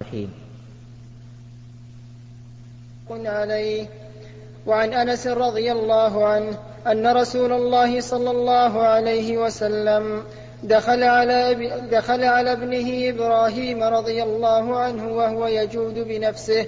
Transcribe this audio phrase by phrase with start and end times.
[0.00, 0.32] الرحيم.
[3.10, 3.86] عليه
[4.66, 10.22] وعن أنس رضي الله عنه أن رسول الله صلى الله عليه وسلم
[10.62, 16.66] دخل على دخل على ابنه إبراهيم رضي الله عنه وهو يجود بنفسه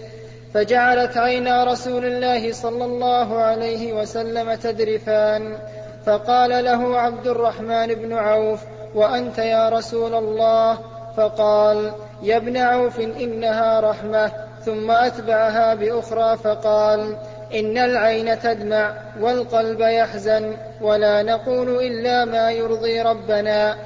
[0.55, 5.59] فجعلت عينا رسول الله صلى الله عليه وسلم تذرفان
[6.07, 8.61] فقال له عبد الرحمن بن عوف
[8.95, 11.93] وأنت يا رسول الله؟ فقال
[12.23, 14.33] يا ابن عوف إنها رحمة.
[14.65, 17.17] ثم أتبعها بأخرى فقال
[17.55, 23.77] إن العين تدمع والقلب يحزن ولا نقول إلا ما يرضي ربنا.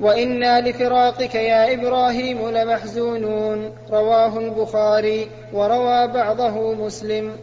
[0.00, 3.72] وإنا لفراقك يا إبراهيم لمحزونون.
[3.90, 7.36] رواه البخاري وروى بعضه مسلم.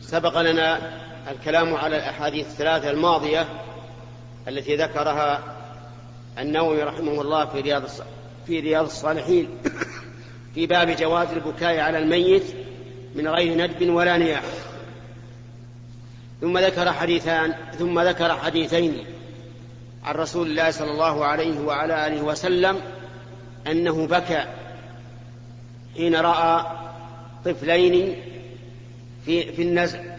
[0.00, 0.78] سبق لنا
[1.28, 3.46] الكلام على الأحاديث الثلاثة الماضية
[4.48, 5.42] التي ذكرها
[6.38, 7.82] النووي رحمه الله في رياض
[8.46, 9.48] في رياض الصالحين.
[10.54, 12.42] في باب جواز البكاء على الميت
[13.14, 14.42] من غير ندب ولا نياح.
[16.40, 19.04] ثم ذكر حديثان ثم ذكر حديثين
[20.04, 22.80] عن رسول الله صلى الله عليه وعلى آله وسلم
[23.66, 24.44] أنه بكى
[25.96, 26.66] حين رأى
[27.44, 28.16] طفلين
[29.24, 30.15] في في النزع.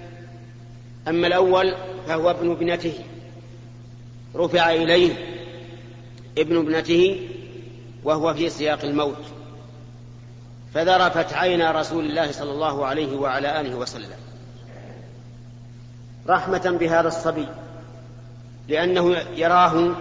[1.07, 1.75] أما الأول
[2.07, 2.93] فهو ابن ابنته.
[4.35, 5.13] رفع إليه
[6.37, 7.29] ابن ابنته
[8.03, 9.23] وهو في سياق الموت.
[10.73, 14.17] فذرفت عينا رسول الله صلى الله عليه وعلى آله وسلم.
[16.27, 17.47] رحمة بهذا الصبي
[18.67, 19.95] لأنه يراه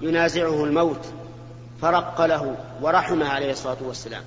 [0.00, 1.04] ينازعه الموت
[1.82, 4.22] فرق له ورحمه عليه الصلاة والسلام.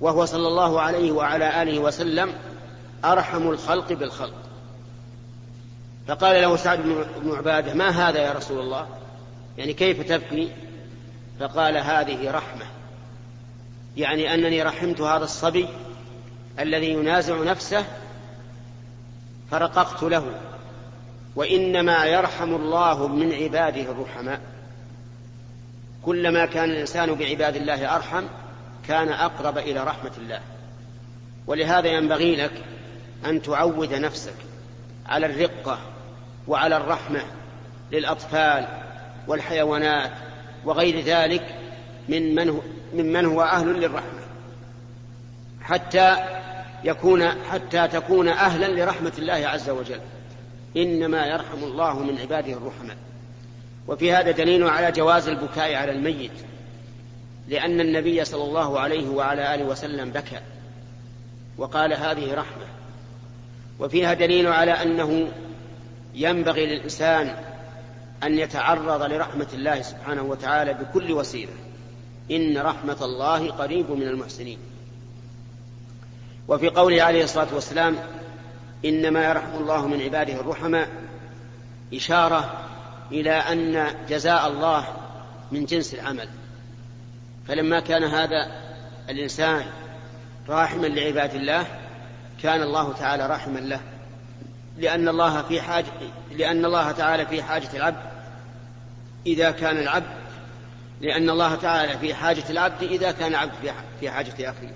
[0.00, 2.32] وهو صلى الله عليه وعلى آله وسلم
[3.04, 4.47] أرحم الخلق بالخلق.
[6.08, 6.78] فقال له سعد
[7.22, 8.86] بن عبادة ما هذا يا رسول الله؟
[9.58, 10.52] يعني كيف تبكي؟
[11.40, 12.64] فقال هذه رحمة.
[13.96, 15.68] يعني أنني رحمت هذا الصبي
[16.58, 17.84] الذي ينازع نفسه
[19.50, 20.24] فرققت له
[21.36, 24.40] وإنما يرحم الله من عباده الرحماء.
[26.02, 28.24] كلما كان الإنسان بعباد الله أرحم
[28.88, 30.40] كان أقرب إلى رحمة الله.
[31.46, 32.64] ولهذا ينبغي لك
[33.26, 34.34] أن تعود نفسك
[35.06, 35.78] على الرقة
[36.48, 37.22] وعلى الرحمة
[37.92, 38.66] للأطفال
[39.28, 40.10] والحيوانات
[40.64, 41.54] وغير ذلك
[42.08, 42.60] من من هو
[42.94, 44.20] ممن هو أهل للرحمة.
[45.62, 46.16] حتى
[46.84, 50.00] يكون حتى تكون أهلا لرحمة الله عز وجل.
[50.76, 52.96] إنما يرحم الله من عباده الرحماء
[53.88, 56.32] وفي هذا دليل على جواز البكاء على الميت.
[57.48, 60.40] لأن النبي صلى الله عليه وعلى آله وسلم بكى.
[61.58, 62.66] وقال هذه رحمة.
[63.80, 65.28] وفيها دليل على أنه
[66.18, 67.36] ينبغي للإنسان
[68.22, 71.52] أن يتعرض لرحمة الله سبحانه وتعالى بكل وسيلة.
[72.30, 74.58] إن رحمة الله قريب من المحسنين.
[76.48, 77.96] وفي قوله عليه الصلاة والسلام
[78.84, 80.88] إنما يرحم الله من عباده الرحماء.
[81.94, 82.62] إشارة
[83.12, 84.84] إلى أن جزاء الله
[85.52, 86.28] من جنس العمل.
[87.48, 88.62] فلما كان هذا
[89.10, 89.64] الإنسان
[90.48, 91.66] راحما لعباد الله
[92.42, 93.80] كان الله تعالى راحما له.
[94.78, 95.86] لأن الله في حاجة
[96.36, 98.10] لأن الله تعالى في حاجة العبد.
[99.26, 100.18] إذا كان العبد
[101.00, 103.52] لأن الله تعالى في حاجة العبد إذا كان العبد
[104.00, 104.74] في حاجة أخيه.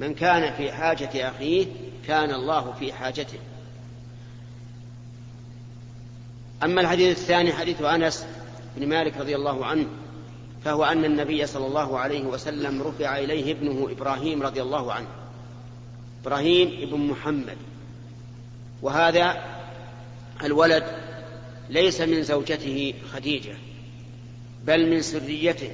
[0.00, 1.66] من كان في حاجة أخيه
[2.06, 3.38] كان الله في حاجته.
[6.62, 8.26] أما الحديث الثاني حديث أنس
[8.76, 9.86] بن مالك رضي الله عنه
[10.64, 15.06] فهو أن النبي صلى الله عليه وسلم رفع إليه ابنه إبراهيم رضي الله عنه.
[16.22, 17.56] إبراهيم ابن محمد.
[18.84, 19.44] وهذا
[20.44, 20.84] الولد
[21.70, 23.56] ليس من زوجته خديجة
[24.64, 25.70] بل من سريته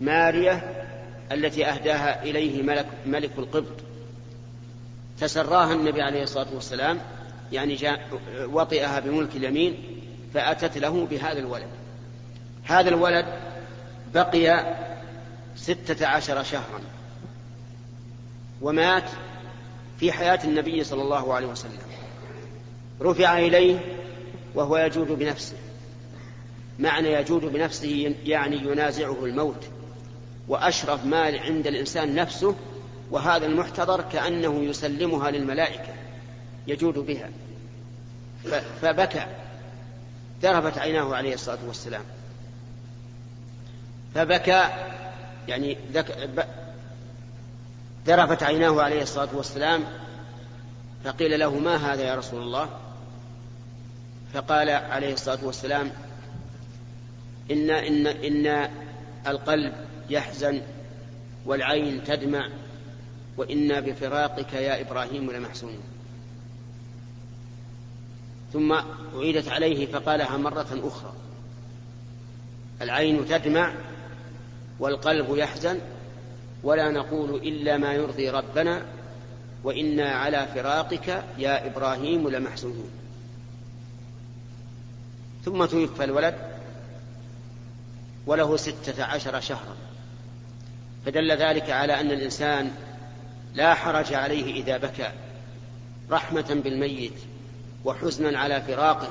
[0.00, 0.86] ماريه
[1.32, 3.76] التي أهداها إليه ملك, ملك القبط.
[5.20, 7.00] تسراها النبي عليه الصلاة والسلام
[7.52, 9.74] يعني جاء وطئها بملك اليمين
[10.34, 11.68] فأتت له بهذا الولد.
[12.64, 13.26] هذا الولد
[14.14, 14.74] بقي
[15.56, 16.80] ستة عشر شهرا
[18.62, 19.10] ومات
[19.98, 21.99] في حياة النبي صلى الله عليه وسلم.
[23.02, 23.78] رفع إليه
[24.54, 25.56] وهو يجود بنفسه.
[26.78, 29.64] معنى يجود بنفسه يعني ينازعه الموت
[30.48, 32.54] وأشرف ما عند الإنسان نفسه
[33.10, 35.94] وهذا المحتضر كأنه يسلمها للملائكة
[36.66, 37.30] يجود بها.
[38.82, 39.26] فبكى
[40.42, 42.02] ذرفت عيناه عليه الصلاة والسلام.
[44.14, 44.68] فبكى
[45.48, 45.76] يعني
[48.06, 49.84] ذرفت عيناه عليه الصلاة والسلام
[51.04, 52.68] فقيل له ما هذا يا رسول الله؟
[54.34, 55.90] فقال عليه الصلاة والسلام
[57.50, 58.70] إن إن إن
[59.26, 59.72] القلب
[60.10, 60.62] يحزن
[61.46, 62.48] والعين تدمع
[63.36, 65.82] وإنا بفراقك يا إبراهيم لمحزونون
[68.52, 68.72] ثم
[69.16, 71.12] أعيدت عليه فقالها مرة أخرى
[72.82, 73.74] العين تدمع
[74.78, 75.78] والقلب يحزن
[76.62, 78.86] ولا نقول إلا ما يرضي ربنا
[79.64, 82.99] وإنا على فراقك يا إبراهيم لمحزونون
[85.44, 86.34] ثم توفى الولد
[88.26, 89.76] وله ستة عشر شهرا.
[91.06, 92.70] فدل ذلك على أن الإنسان
[93.54, 95.12] لا حرج عليه إذا بكى
[96.10, 97.12] رحمة بالميت
[97.84, 99.08] وحزنا على فراقه.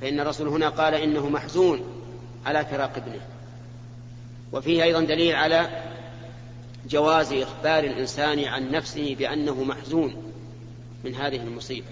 [0.00, 2.02] فإن الرسول هنا قال إنه محزون
[2.46, 3.20] على فراق ابنه.
[4.52, 5.84] وفيه أيضا دليل على
[6.88, 10.32] جواز إخبار الإنسان عن نفسه بأنه محزون
[11.04, 11.86] من هذه المصيبة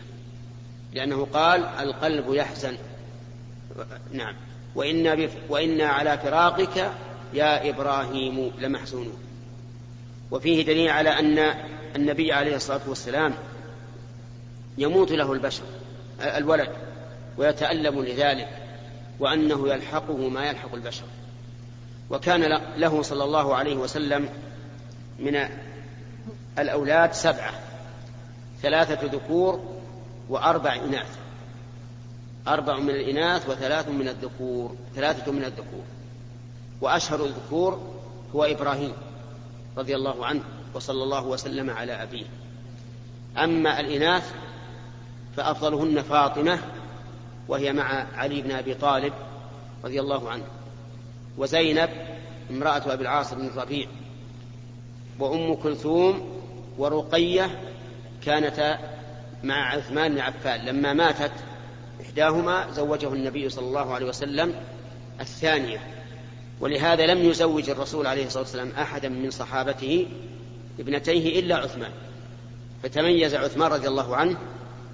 [0.93, 2.77] لأنه قال القلب يحزن.
[4.13, 4.35] نعم.
[4.75, 5.31] وإنا, بف...
[5.49, 6.91] وإنا على فراقك
[7.35, 9.19] يا إبراهيم لمحزونون
[10.31, 11.55] وفيه دليل على أن
[11.97, 13.35] النبي عليه الصلاة والسلام
[14.79, 15.63] يموت له البشر
[16.21, 16.69] الولد
[17.37, 18.49] ويتألم لذلك
[19.21, 21.05] وأنه يلحقه ما يلحق البشر.
[22.11, 24.29] وكان له صلى الله عليه وسلم
[25.19, 25.49] من
[26.59, 27.53] الأولاد سبعة
[28.63, 29.79] ثلاثة ذكور
[30.29, 31.19] وأربع إناث.
[32.49, 35.85] أربع من الإناث وثلاث من الذكور ثلاثة من الذكور.
[36.81, 37.81] وأشهر الذكور
[38.35, 38.93] هو إبراهيم
[39.79, 40.43] رضي الله عنه
[40.75, 42.27] وصلى الله وسلم على أبيه.
[43.39, 44.33] أما الإناث
[45.37, 46.59] فأفضلهن فاطمة
[47.49, 49.13] وهي مع علي بن أبي طالب
[49.85, 50.45] رضي الله عنه.
[51.39, 51.91] وزينب
[52.51, 53.89] امرأة أبي العاص بن الربيع.
[55.19, 56.41] وأم كلثوم
[56.79, 57.61] ورقية
[58.25, 58.79] كانتا
[59.45, 60.65] مع عثمان بن عفان.
[60.65, 61.33] لما ماتت
[62.01, 64.55] إحداهما زوجه النبي صلى الله عليه وسلم
[65.21, 65.79] الثانية
[66.61, 70.07] ولهذا لم يزوج الرسول عليه الصلاة والسلام أحدا من صحابته
[70.81, 71.91] ابنتيه إلا عثمان.
[72.83, 74.37] فتميز عثمان رضي الله عنه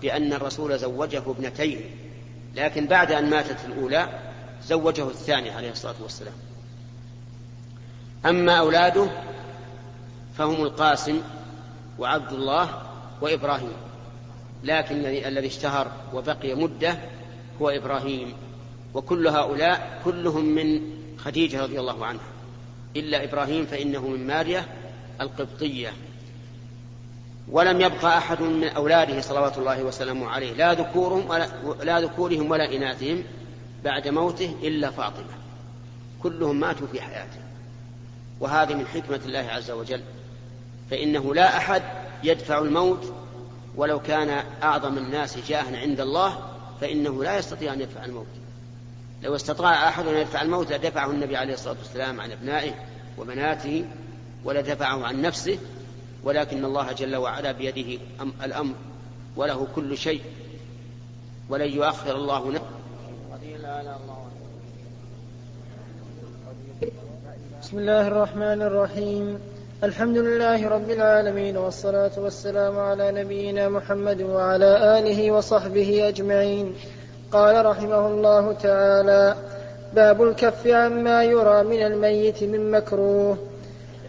[0.02, 1.80] بأن الرسول زوجه ابنتيه
[2.54, 4.08] لكن بعد أن ماتت الأولى
[4.66, 6.34] زوجه الثانية عليه الصلاة والسلام.
[8.26, 9.10] أما أولاده
[10.38, 11.20] فهم القاسم
[11.98, 12.82] وعبد الله
[13.20, 13.72] وإبراهيم.
[14.64, 16.98] لكن الذي اشتهر وبقي مدة
[17.62, 18.32] هو إبراهيم.
[18.94, 20.80] وكل هؤلاء كلهم من
[21.18, 22.28] خديجة رضي الله عنها.
[22.96, 24.68] إلا إبراهيم فإنه من مارية
[25.20, 25.92] القبطية.
[27.50, 30.52] ولم يبقى أحد من أولاده صلوات الله وسلامه عليه.
[30.52, 31.48] لا ذكورهم ولا,
[31.82, 33.24] لا ذكورهم ولا إناثهم
[33.84, 35.34] بعد موته إلا فاطمة.
[36.22, 37.38] كلهم ماتوا في حياته.
[38.40, 40.02] وهذه من حكمة الله عز وجل.
[40.90, 41.82] فإنه لا أحد
[42.24, 43.12] يدفع الموت
[43.76, 46.38] ولو كان أعظم الناس جاها عند الله
[46.80, 48.26] فإنه لا يستطيع أن يدفع الموت.
[49.22, 52.72] لو استطاع أحد أن يدفع الموت لدفعه النبي عليه الصلاة والسلام عن أبنائه
[53.18, 53.84] وبناته
[54.44, 55.58] ولدفعه عن نفسه
[56.24, 57.98] ولكن الله جل وعلا بيده
[58.44, 58.74] الأمر
[59.36, 60.22] وله كل شيء.
[61.48, 62.66] ولن يؤخر الله نفسه.
[67.62, 69.53] بسم الله الرحمن الرحيم.
[69.82, 76.74] الحمد لله رب العالمين والصلاة والسلام على نبينا محمد وعلى آله وصحبه أجمعين.
[77.32, 79.34] قال رحمه الله تعالى
[79.94, 83.38] باب الكف عما يرى من الميت من مكروه.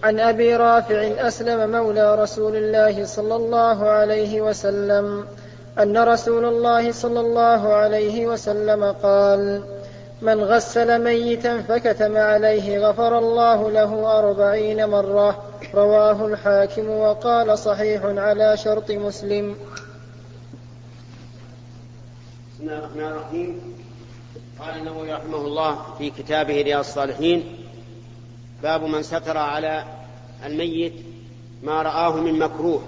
[0.03, 5.25] عن أبي رافع أسلم مولى رسول الله صلى الله عليه وسلم
[5.79, 9.63] أن رسول الله صلى الله عليه وسلم قال
[10.21, 18.57] من غسل ميتا فكتم عليه غفر الله له أربعين مرة رواه الحاكم وقال صحيح على
[18.57, 19.55] شرط مسلم.
[22.53, 23.59] بسم الله الرحمن الرحيم.
[24.59, 27.57] قال النووي رحمه الله في كتابه رياض الصالحين
[28.63, 29.83] باب من ستر على
[30.45, 30.93] الميت
[31.63, 32.81] ما رآه من مكروه.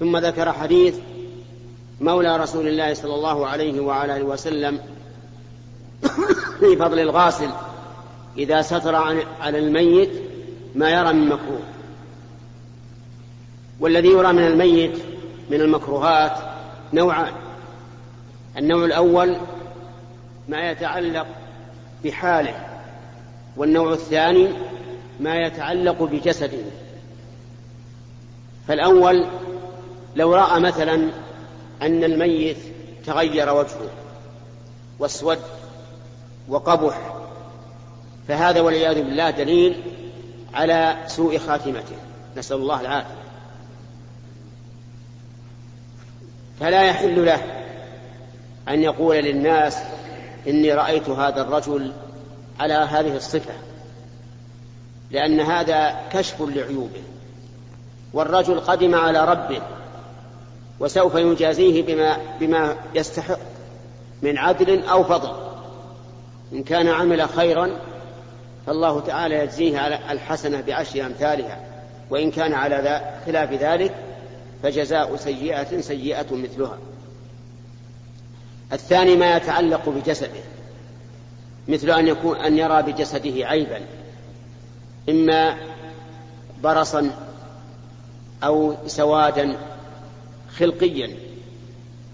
[0.00, 0.98] ثم ذكر حديث
[2.00, 4.80] مولى رسول الله صلى الله عليه وعلى آله وسلم
[6.60, 7.50] في فضل الغاسل.
[8.38, 8.94] إذا ستر
[9.40, 10.10] على الميت
[10.74, 11.62] ما يرى من مكروه.
[13.80, 14.98] والذي يرى من الميت
[15.50, 16.32] من المكروهات
[16.92, 17.32] نوعان.
[18.58, 19.36] النوع الأول
[20.48, 21.26] ما يتعلق
[22.04, 22.66] بحاله
[23.56, 24.48] والنوع الثاني
[25.20, 26.64] ما يتعلق بجسده.
[28.68, 29.26] فالأول
[30.16, 30.94] لو رأى مثلا
[31.82, 32.56] أن الميت
[33.06, 33.90] تغير وجهه
[34.98, 35.38] واسود
[36.48, 37.15] وقبح
[38.28, 39.82] فهذا والعياذ بالله دليل
[40.54, 41.96] على سوء خاتمته.
[42.36, 43.26] نسأل الله العافية.
[46.60, 47.42] فلا يحل له
[48.68, 49.78] أن يقول للناس
[50.48, 51.92] إني رأيت هذا الرجل
[52.60, 53.54] على هذه الصفة
[55.10, 57.02] لأن هذا كشف لعيوبه.
[58.12, 59.62] والرجل قدم على ربه
[60.80, 63.38] وسوف يجازيه بما بما يستحق
[64.22, 65.32] من عدل أو فضل.
[66.52, 67.70] إن كان عمل خيرا
[68.66, 71.60] فالله تعالى يجزيه على الحسنة بعشر أمثالها
[72.10, 73.94] وإن كان على خلاف ذلك
[74.62, 76.78] فجزاء سيئة سيئة مثلها.
[78.72, 80.40] الثاني ما يتعلق بجسده
[81.68, 83.80] مثل أن يكون أن يرى بجسده عيبا
[85.08, 85.56] إما
[86.62, 87.10] برصا
[88.44, 89.56] أو سوادا
[90.56, 91.16] خلقيا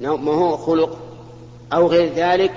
[0.00, 0.98] ما هو خلق
[1.72, 2.52] أو غير ذلك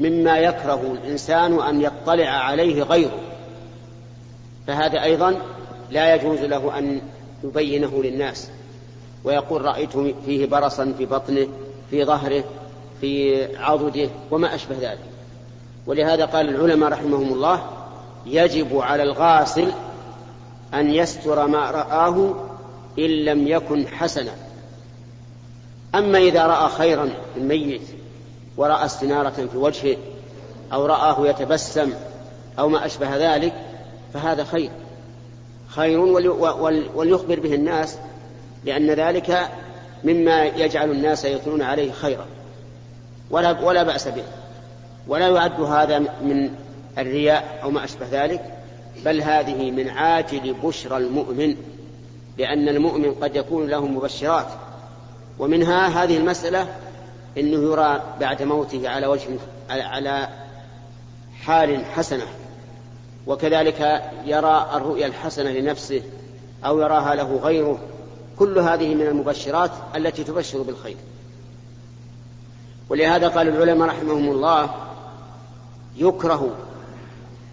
[0.00, 3.27] مما يكره الإنسان أن يطلع عليه غيره.
[4.68, 5.36] فهذا أيضا
[5.90, 7.00] لا يجوز له أن
[7.44, 8.48] يبينه للناس.
[9.24, 9.90] ويقول رأيت
[10.26, 11.48] فيه برصا في بطنه
[11.90, 12.44] في ظهره
[13.00, 14.98] في عضده وما أشبه ذلك.
[15.86, 17.62] ولهذا قال العلماء رحمهم الله
[18.26, 19.72] يجب على الغاسل
[20.74, 22.34] أن يستر ما رآه
[22.98, 24.32] إن لم يكن حسنا.
[25.94, 27.82] أما إذا رأى خيرا الميت
[28.56, 29.96] ورأى استنارة في وجهه
[30.72, 31.92] أو رآه يتبسم
[32.58, 33.67] أو ما أشبه ذلك
[34.14, 34.70] فهذا خير.
[35.68, 36.00] خير
[36.94, 37.98] وليخبر به الناس
[38.64, 39.48] لأن ذلك
[40.04, 42.26] مما يجعل الناس يثنون عليه خيرا.
[43.30, 44.24] ولا ولا بأس به.
[45.08, 46.50] ولا يعد هذا من
[46.98, 48.44] الرياء أو ما أشبه ذلك
[49.04, 51.56] بل هذه من عاجل بشرى المؤمن
[52.38, 54.46] لأن المؤمن قد يكون له مبشرات.
[55.38, 56.66] ومنها هذه المسألة
[57.38, 59.28] أنه يرى بعد موته على وجه
[59.70, 60.28] على
[61.42, 62.26] حال حسنة.
[63.28, 66.02] وكذلك يرى الرؤيا الحسنة لنفسه
[66.64, 67.78] أو يراها له غيره.
[68.38, 70.96] كل هذه من المبشرات التي تبشر بالخير.
[72.88, 74.70] ولهذا قال العلماء رحمهم الله
[75.96, 76.50] يكره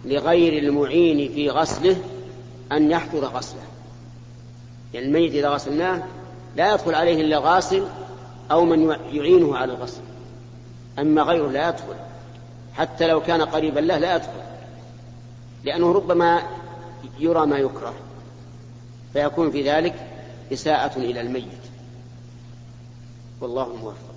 [0.05, 1.97] لغير المعين في غسله
[2.71, 3.63] أن يحفظ غسله.
[4.93, 6.03] يعني الميت إذا غسلناه
[6.55, 7.83] لا يدخل عليه إلا غاسل
[8.51, 10.01] أو من يعينه على الغسل.
[10.99, 11.95] أما غيره لا يدخل.
[12.73, 14.54] حتى لو كان قريبا له لا يدخل.
[15.65, 16.41] لأنه ربما
[17.19, 17.93] يرى ما يكره
[19.13, 19.93] فيكون في ذلك
[20.53, 21.45] إساءة إلى الميت.
[23.41, 24.15] والله الموفق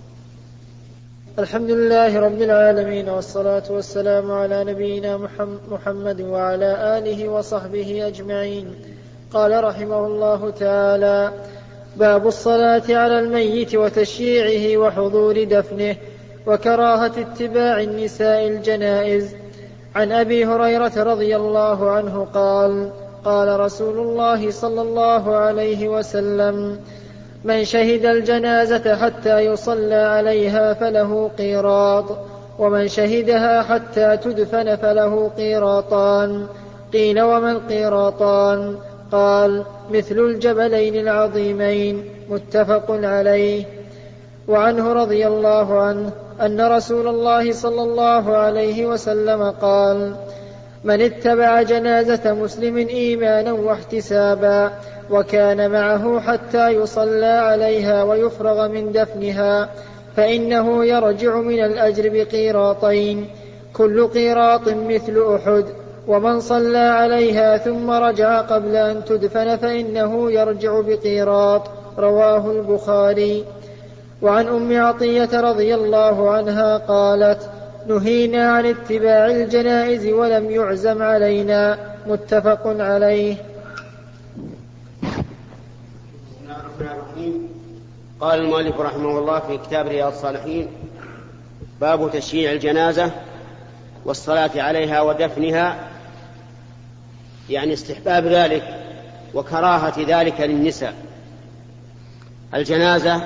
[1.38, 5.28] الحمد لله رب العالمين والصلاة والسلام على نبينا
[5.70, 8.74] محمد وعلى آله وصحبه أجمعين.
[9.32, 11.32] قال رحمه الله تعالى
[11.96, 15.96] باب الصلاة على الميت وتشييعه وحضور دفنه
[16.46, 19.34] وكراهة اتباع النساء الجنائز.
[19.94, 22.90] عن أبي هريرة رضي الله عنه قال
[23.24, 26.78] قال رسول الله صلى الله عليه وسلم
[27.44, 32.04] من شهد الجنازة حتى يصلى عليها فله قيراط
[32.58, 36.46] ومن شهدها حتى تدفن فله قيراطان.
[36.92, 38.76] قيل وما القيراطان؟
[39.12, 43.77] قال مثل الجبلين العظيمين متفق عليه.
[44.48, 50.14] وعنه رضي الله عنه أن رسول الله صلى الله عليه وسلم قال
[50.84, 54.72] من اتبع جنازة مسلم إيمانا واحتسابا
[55.10, 59.68] وكان معه حتى يصلى عليها ويفرغ من دفنها
[60.16, 63.26] فإنه يرجع من الأجر بقيراطين
[63.72, 65.64] كل قيراط مثل أحد
[66.08, 71.62] ومن صلى عليها ثم رجع قبل أن تدفن فإنه يرجع بقيراط.
[71.98, 73.44] رواه البخاري.
[74.22, 77.50] وعن أم عطية رضي الله عنها قالت
[77.86, 81.78] نهينا عن اتباع الجنائز ولم يعزم علينا.
[82.06, 83.36] متفق عليه.
[88.20, 90.68] قال المؤلف رحمه الله في كتاب رياض الصالحين
[91.80, 93.10] باب تشييع الجنازة
[94.04, 95.76] والصلاة عليها ودفنها
[97.50, 98.62] يعني استحباب ذلك
[99.34, 100.94] وكراهة ذلك للنساء.
[102.54, 103.22] الجنازة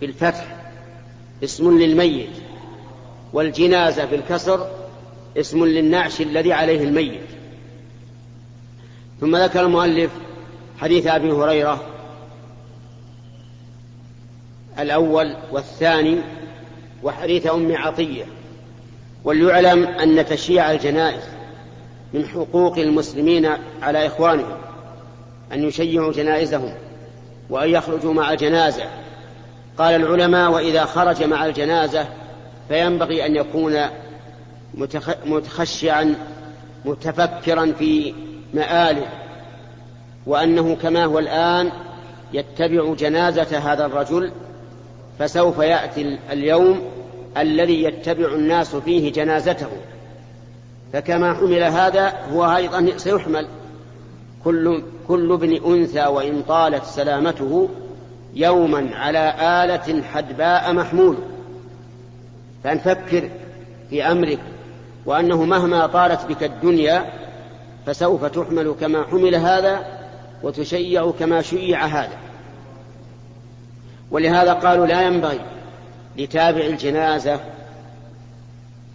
[0.00, 0.56] بالفتح
[1.44, 2.30] اسم للميت
[3.32, 4.70] والجنازة بالكسر
[5.36, 7.26] اسم للنعش الذي عليه الميت.
[9.20, 10.10] ثم ذكر المؤلف
[10.78, 11.84] حديث أبي هريرة
[14.78, 16.18] الأول والثاني
[17.02, 18.24] وحديث أم عطية
[19.24, 21.22] وليعلم أن تشييع الجنائز
[22.12, 23.48] من حقوق المسلمين
[23.82, 24.56] على إخوانهم
[25.52, 26.74] أن يشيعوا جنائزهم
[27.50, 28.84] وأن يخرجوا مع الجنازة.
[29.78, 32.06] قال العلماء وإذا خرج مع الجنازة
[32.68, 33.76] فينبغي أن يكون
[35.26, 36.14] متخشعا
[36.84, 38.14] متفكرا في
[38.54, 39.06] مآله
[40.26, 41.70] وأنه كما هو الآن
[42.32, 44.32] يتبع جنازة هذا الرجل
[45.18, 46.80] فسوف يأتي اليوم
[47.36, 49.68] الذي يتبع الناس فيه جنازته.
[50.92, 53.46] فكما حمل هذا هو أيضا سيحمل.
[54.44, 57.68] كل, كل ابن أنثى وإن طالت سلامته
[58.36, 61.16] يوما على آلة حدباء محمول
[62.64, 63.30] فأن فكر
[63.90, 64.38] في أمرك
[65.06, 67.12] وأنه مهما طالت بك الدنيا
[67.86, 69.86] فسوف تحمل كما حمل هذا
[70.42, 72.18] وتشيع كما شيع هذا.
[74.10, 75.40] ولهذا قالوا لا ينبغي
[76.18, 77.40] لتابع الجنازة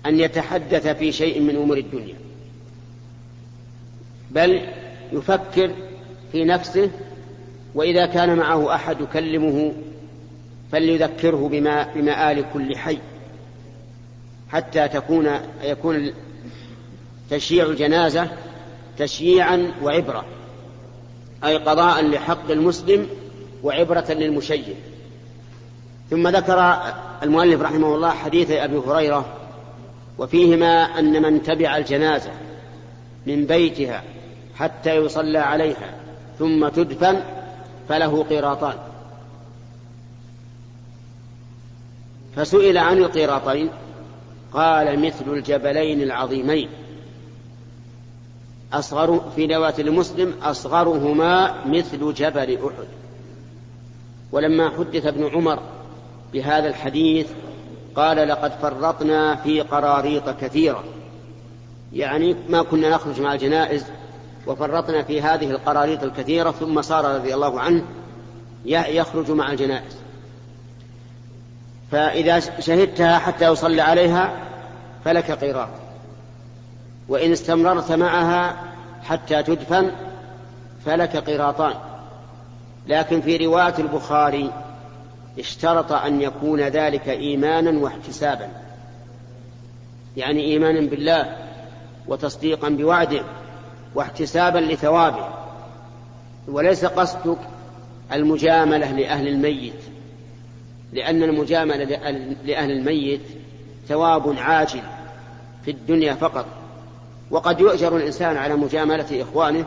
[0.05, 2.15] أن يتحدث في شيء من أمور الدنيا
[4.31, 4.61] بل
[5.11, 5.71] يفكر
[6.31, 6.91] في نفسه
[7.75, 9.73] وإذا كان معه أحد يكلمه
[10.71, 12.97] فليذكره بما بمآل كل حي
[14.49, 15.29] حتى تكون
[15.63, 16.11] يكون
[17.29, 18.27] تشييع الجنازة
[18.97, 20.25] تشييعا وعبرة
[21.43, 23.07] أي قضاء لحق المسلم
[23.63, 24.75] وعبرة للمشيع.
[26.09, 26.81] ثم ذكر
[27.23, 29.25] المؤلف رحمه الله حديث أبي هريرة
[30.17, 32.31] وفيهما أن من تبع الجنازة
[33.25, 34.03] من بيتها
[34.55, 35.93] حتى يصلى عليها
[36.39, 37.21] ثم تدفن
[37.91, 38.75] فله قيراطان.
[42.35, 43.69] فسئل عن القيراطين
[44.53, 46.69] قال مثل الجبلين العظيمين.
[48.73, 52.87] أصغر في رواية المسلم أصغرهما مثل جبل أحد.
[54.31, 55.59] ولما حدث ابن عمر
[56.33, 57.27] بهذا الحديث
[57.95, 60.83] قال لقد فرطنا في قراريط كثيرة.
[61.93, 63.85] يعني ما كنا نخرج مع الجنائز
[64.47, 67.83] وفرطنا في هذه القراريط الكثيرة ثم صار رضي الله عنه
[68.65, 69.97] يخرج مع الجنائز.
[71.91, 74.39] فإذا شهدتها حتى يصلي عليها
[75.05, 75.69] فلك قيراط.
[77.07, 78.55] وإن استمررت معها
[79.03, 79.91] حتى تدفن
[80.85, 81.73] فلك قيراطان.
[82.87, 84.51] لكن في رواية البخاري
[85.39, 88.47] اشترط أن يكون ذلك إيمانا واحتسابا.
[90.17, 91.35] يعني إيمانا بالله
[92.07, 93.23] وتصديقا بوعده.
[93.95, 95.27] واحتسابا لثوابه.
[96.47, 97.37] وليس قصدك
[98.13, 99.81] المجاملة لأهل الميت.
[100.93, 101.83] لأن المجاملة
[102.45, 103.21] لأهل الميت
[103.87, 104.81] ثواب عاجل
[105.65, 106.45] في الدنيا فقط.
[107.31, 109.65] وقد يؤجر الإنسان على مجاملة إخوانه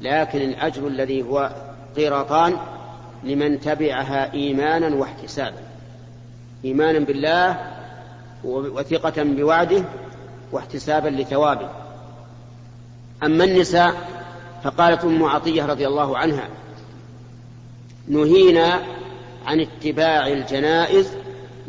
[0.00, 1.50] لكن الأجر الذي هو
[1.96, 2.56] قيراطان
[3.24, 5.60] لمن تبعها إيمانا واحتسابا.
[6.64, 7.60] إيمانا بالله
[8.44, 9.84] وثقة بوعده
[10.52, 11.85] واحتسابا لثوابه.
[13.22, 13.94] أما النساء
[14.64, 16.48] فقالت أم عطية رضي الله عنها
[18.08, 18.82] نهينا
[19.46, 21.12] عن اتباع الجنائز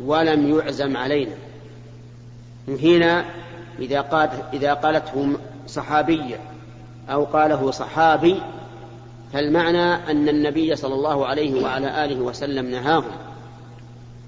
[0.06, 1.36] ولم يعزم علينا.
[2.68, 3.26] نهينا
[3.80, 6.40] إذا قالت إذا قالته صحابية
[7.10, 8.42] أو قاله صحابي
[9.34, 13.12] فالمعنى أن النبي صلى الله عليه وعلى آله وسلم نهاهم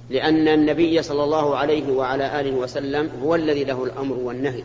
[0.10, 4.64] لأن النبي صلى الله عليه وعلى آله وسلم هو الذي له الأمر والنهي.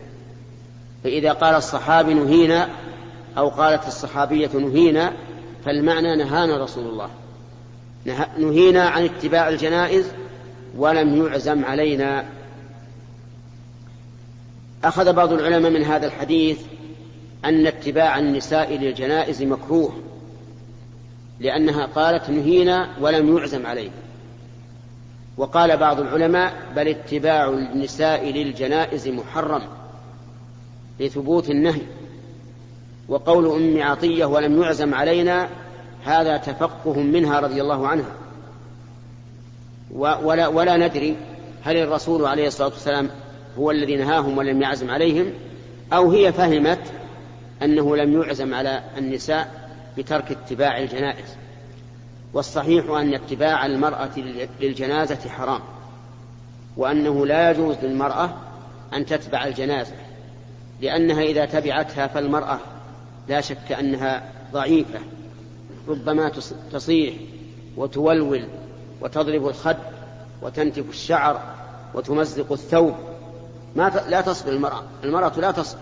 [1.05, 2.69] فإذا قال الصحابي نهينا
[3.39, 5.13] أو قالت الصحابية نهينا
[5.65, 7.11] فالمعنى نهانا رسول الله.
[8.39, 10.13] نهينا عن اتباع الجنائز
[10.77, 12.25] ولم يعزم علينا.
[14.85, 16.61] أخذ بعض العلماء من هذا الحديث
[17.45, 19.95] أن اتباع النساء للجنائز مكروه
[21.41, 23.95] لأنها قالت نهينا ولم يعزم علينا.
[25.37, 29.63] وقال بعض العلماء بل اتباع النساء للجنائز محرم.
[31.01, 31.83] لثبوت النهي.
[33.09, 35.49] وقول أم عطية ولم يعزم علينا
[36.05, 38.13] هذا تفقه منها رضي الله عنها.
[39.95, 41.17] ولا, ولا ندري
[41.63, 43.11] هل الرسول عليه الصلاة والسلام
[43.59, 45.33] هو الذي نهاهم ولم يعزم عليهم
[45.93, 46.81] أو هي فهمت
[47.63, 51.37] أنه لم يعزم على النساء بترك اتباع الجنائز.
[52.33, 54.19] والصحيح أن اتباع المرأة
[54.61, 55.61] للجنازة حرام
[56.77, 58.31] وأنه لا يجوز للمرأة
[58.95, 59.95] أن تتبع الجنازة.
[60.85, 62.59] لأنها إذا تبعتها فالمرأة
[63.29, 64.99] لا شك أنها ضعيفة
[65.89, 66.33] ربما
[66.73, 67.15] تصيح
[67.77, 68.45] وتولول
[69.01, 69.77] وتضرب الخد
[70.43, 71.41] وتنتف الشعر
[71.95, 72.95] وتمزق الثوب.
[73.77, 75.81] ما لا تصبر المرأة المرأة لا تصبر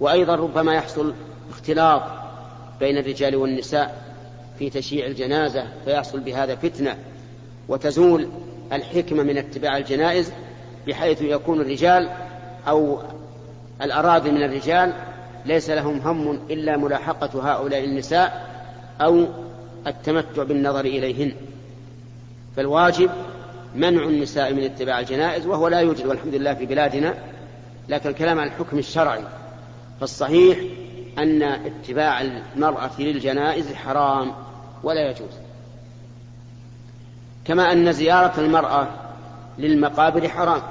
[0.00, 1.14] وأيضا ربما يحصل
[1.50, 2.02] اختلاط
[2.80, 4.14] بين الرجال والنساء
[4.58, 6.96] في تشييع الجنازة فيحصل بهذا فتنة
[7.68, 8.28] وتزول
[8.72, 10.32] الحكمة من اتباع الجنائز
[10.86, 12.10] بحيث يكون الرجال
[12.68, 12.98] أو
[13.82, 14.92] الأراضي من الرجال
[15.46, 18.46] ليس لهم هم إلا ملاحقة هؤلاء النساء
[19.00, 19.26] أو
[19.86, 21.32] التمتع بالنظر إليهن.
[22.56, 23.10] فالواجب
[23.74, 27.14] منع النساء من اتباع الجنائز وهو لا يوجد والحمد لله في بلادنا
[27.88, 29.22] لكن الكلام عن الحكم الشرعي.
[30.00, 30.58] فالصحيح
[31.18, 34.32] أن اتباع المرأة للجنائز حرام
[34.82, 35.38] ولا يجوز.
[37.44, 38.88] كما أن زيارة المرأة
[39.58, 40.62] للمقابر حرام.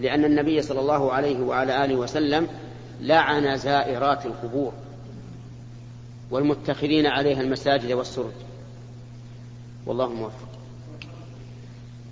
[0.00, 2.48] لأن النبي صلى الله عليه وعلى آله وسلم
[3.00, 4.72] لعن زائرات القبور
[6.30, 8.32] والمتخذين عليها المساجد والسرج.
[9.86, 10.48] والله موفق.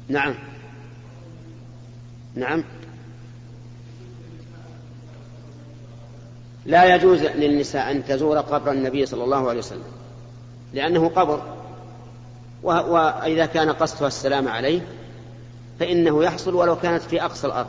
[0.09, 0.35] نعم.
[2.35, 2.64] نعم.
[6.66, 9.83] لا يجوز للنساء أن تزور قبر النبي صلى الله عليه وسلم
[10.74, 11.42] لأنه قبر
[12.62, 14.81] وإذا كان قصدها السلام عليه
[15.81, 17.69] فإنه يحصل ولو كانت في أقصى الأرض.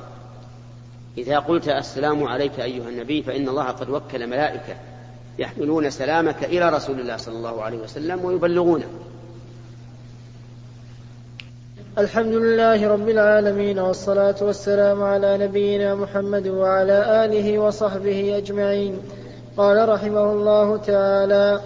[1.17, 4.75] إذا قلت السلام عليك أيها النبي فإن الله قد وكل ملائكة
[5.39, 8.85] يحملون سلامك إلى رسول الله صلى الله عليه وسلم ويبلغونه.
[11.97, 18.99] الحمد لله رب العالمين والصلاة والسلام على نبينا محمد وعلى آله وصحبه أجمعين.
[19.57, 21.61] قال رحمه الله تعالى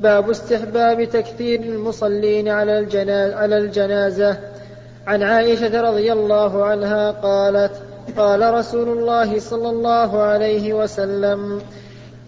[0.00, 2.72] باب استحباب تكثير المصلين على
[3.34, 4.55] على الجنازة.
[5.06, 7.72] عن عائشة رضي الله عنها قالت
[8.16, 11.60] قال رسول الله صلى الله عليه وسلم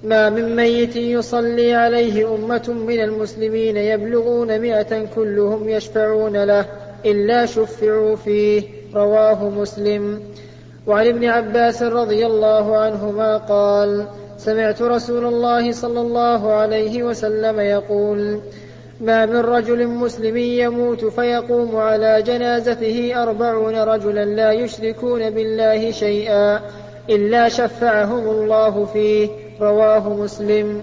[0.05, 6.67] ما من ميت يصلي عليه أمة من المسلمين يبلغون مئة كلهم يشفعون له
[7.07, 8.63] إلا شفعوا فيه.
[8.95, 10.23] رواه مسلم.
[10.87, 14.07] وعن ابن عباس رضي الله عنهما قال
[14.39, 18.41] سمعت رسول الله صلى الله عليه وسلم يقول
[19.01, 26.61] ما من رجل مسلم يموت فيقوم على جنازته أربعون رجلا لا يشركون بالله شيئا
[27.11, 29.29] إلا شفعهم الله فيه
[29.61, 30.83] رواه مسلم.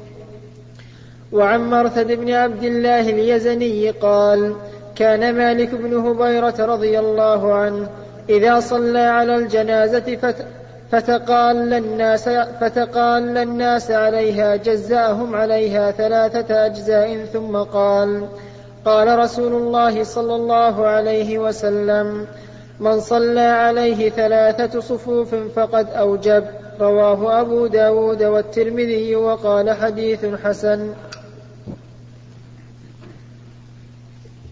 [1.32, 4.56] وعن مرثد بن عبد الله اليزني قال
[4.96, 7.90] كان مالك بن هبيرة رضي الله عنه
[8.30, 10.46] إذا صلى على الجنازة فت
[10.92, 18.28] فتقال الناس فتقال الناس عليها جزاهم عليها ثلاثة أجزاء ثم قال
[18.86, 22.28] قال رسول الله صلى الله عليه وسلم
[22.80, 26.44] من صلى عليه ثلاثة صفوف فقد أوجب
[26.80, 30.94] رواه أبو داود والترمذي وقال حديث حسن.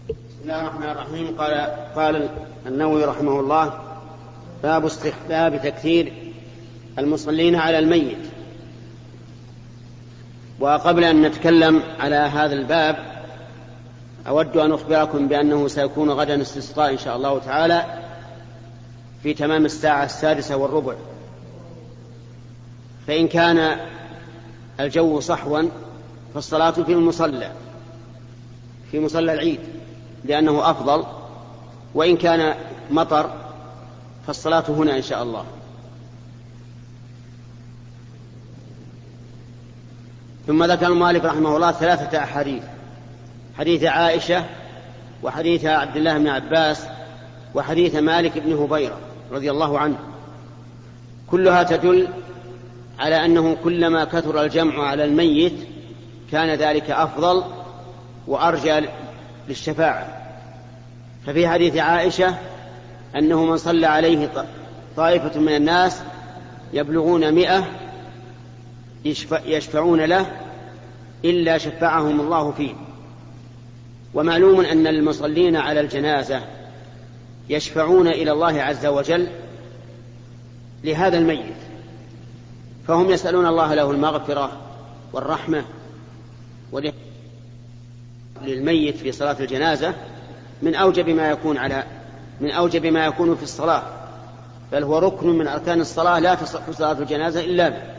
[0.08, 1.36] بسم الله الرحمن الرحيم.
[1.38, 1.54] قال
[1.96, 2.28] قال
[2.66, 3.72] النووي رحمه الله
[4.62, 6.23] باب استحباب تكثير
[6.98, 8.18] المصلين على الميت.
[10.60, 12.96] وقبل أن نتكلم على هذا الباب
[14.28, 17.84] أود أن أخبركم بأنه سيكون غدا استسقاء إن شاء الله تعالى
[19.22, 20.94] في تمام الساعة السادسة والربع.
[23.06, 23.76] فإن كان
[24.80, 25.62] الجو صحوا
[26.34, 27.52] فالصلاة في المصلى
[28.90, 29.60] في مصلى العيد
[30.24, 31.04] لأنه أفضل.
[31.94, 32.54] وإن كان
[32.90, 33.30] مطر
[34.26, 35.44] فالصلاة هنا إن شاء الله.
[40.46, 42.62] ثم ذكر المؤلف رحمه الله ثلاثة أحاديث.
[43.58, 44.44] حديث عائشة
[45.22, 46.86] وحديث عبد الله بن عباس
[47.54, 48.98] وحديث مالك بن هبيرة
[49.32, 49.96] رضي الله عنه.
[51.30, 52.08] كلها تدل
[52.98, 55.54] على أنه كلما كثر الجمع على الميت
[56.32, 57.44] كان ذلك أفضل
[58.26, 58.86] وأرجى
[59.48, 60.24] للشفاعة.
[61.26, 62.34] ففي حديث عائشة
[63.16, 64.28] أنه من صلى عليه
[64.96, 66.02] طائفة من الناس
[66.72, 67.64] يبلغون مئة
[69.46, 70.26] يشفعون له
[71.24, 72.74] إلا شفعهم الله فيه.
[74.14, 76.40] ومعلوم أن المصلين على الجنازة
[77.48, 79.28] يشفعون إلى الله عز وجل
[80.84, 81.56] لهذا الميت.
[82.88, 84.52] فهم يسألون الله له المغفرة
[85.12, 85.64] والرحمة
[88.42, 89.94] للميت في صلاة الجنازة
[90.62, 91.84] من أوجب ما يكون على
[92.40, 93.82] من أوجب ما يكون في الصلاة.
[94.72, 97.94] بل هو ركن من أركان الصلاة لا تصح صلاة الجنازة إلا به.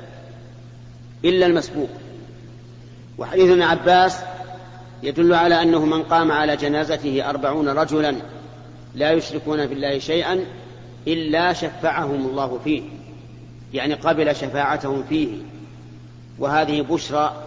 [1.25, 1.89] إلا المسبوق.
[3.17, 4.17] وحديث ابن عباس
[5.03, 8.15] يدل على أنه من قام على جنازته أربعون رجلا
[8.95, 10.45] لا يشركون بالله شيئا
[11.07, 12.81] إلا شفعهم الله فيه
[13.73, 15.27] يعني قبل شفاعتهم فيه.
[16.39, 17.43] وهذه بشرى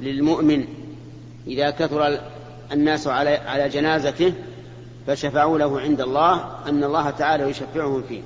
[0.00, 0.64] للمؤمن.
[1.46, 2.18] إذا كثر
[2.72, 4.32] الناس على على جنازته
[5.06, 8.20] فشفعوا له عند الله أن الله تعالى يشفعهم فيه.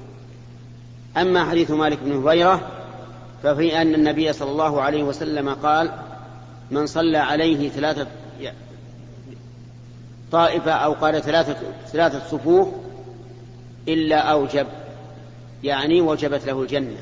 [1.17, 2.78] أما حديث مالك بن هبيرة
[3.43, 5.91] ففي أن النبي صلى الله عليه وسلم قال
[6.71, 8.07] من صلى عليه ثلاثة
[10.33, 11.57] طائفة أو قال ثلاثة
[11.93, 12.69] ثلاثة صفوف
[13.89, 14.67] إلا أوجب
[15.65, 16.97] يعني وجبت له الجنة.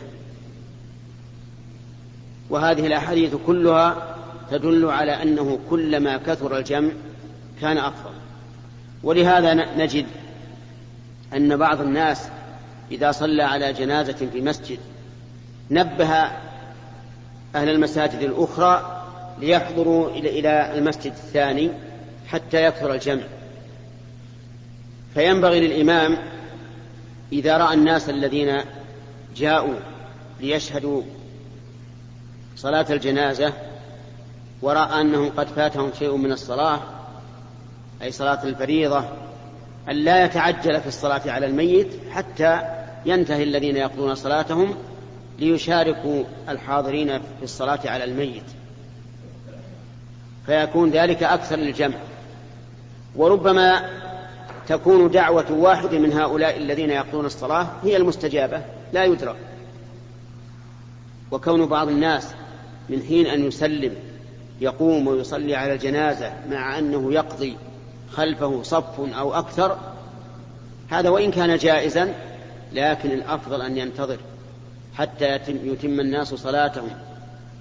[2.50, 4.16] وهذه الأحاديث كلها
[4.50, 6.90] تدل على أنه كلما كثر الجمع
[7.60, 8.14] كان أفضل.
[9.02, 10.06] ولهذا نجد
[11.34, 12.28] أن بعض الناس
[12.90, 14.78] إذا صلى على جنازة في مسجد
[15.70, 16.12] نبه
[17.54, 19.02] أهل المساجد الأخرى
[19.38, 21.70] ليحضروا إلى المسجد الثاني
[22.26, 23.22] حتى يكثر الجمع.
[25.14, 26.18] فينبغي للإمام
[27.32, 28.60] إذا رأى الناس الذين
[29.36, 29.74] جاءوا
[30.40, 31.02] ليشهدوا
[32.56, 33.52] صلاة الجنازة
[34.62, 36.80] ورأى أنهم قد فاتهم شيء من الصلاة
[38.02, 39.04] أي صلاة الفريضة
[39.88, 42.60] أن لا يتعجل في الصلاة على الميت حتى
[43.06, 44.76] ينتهي الذين يقضون صلاتهم
[45.38, 48.44] ليشاركوا الحاضرين في الصلاة على الميت.
[50.46, 51.96] فيكون ذلك أكثر للجمع.
[53.16, 53.90] وربما
[54.68, 59.36] تكون دعوة واحد من هؤلاء الذين يقضون الصلاة هي المستجابة لا يدرى.
[61.30, 62.34] وكون بعض الناس
[62.88, 63.94] من حين أن يسلم
[64.60, 67.56] يقوم ويصلي على الجنازة مع أنه يقضي
[68.12, 69.78] خلفه صف أو أكثر
[70.88, 72.14] هذا وإن كان جائزا
[72.72, 74.18] لكن الأفضل أن ينتظر.
[74.98, 76.90] حتى يتم الناس صلاتهم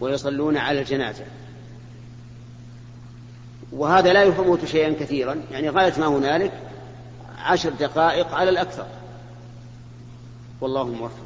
[0.02, 1.24] ويصلون على الجنازة.
[3.72, 5.36] وهذا لا يفوت شيئا كثيرا.
[5.52, 6.52] يعني غاية ما هنالك
[7.38, 8.86] عشر دقائق على الأكثر.
[10.62, 11.26] والله موفق.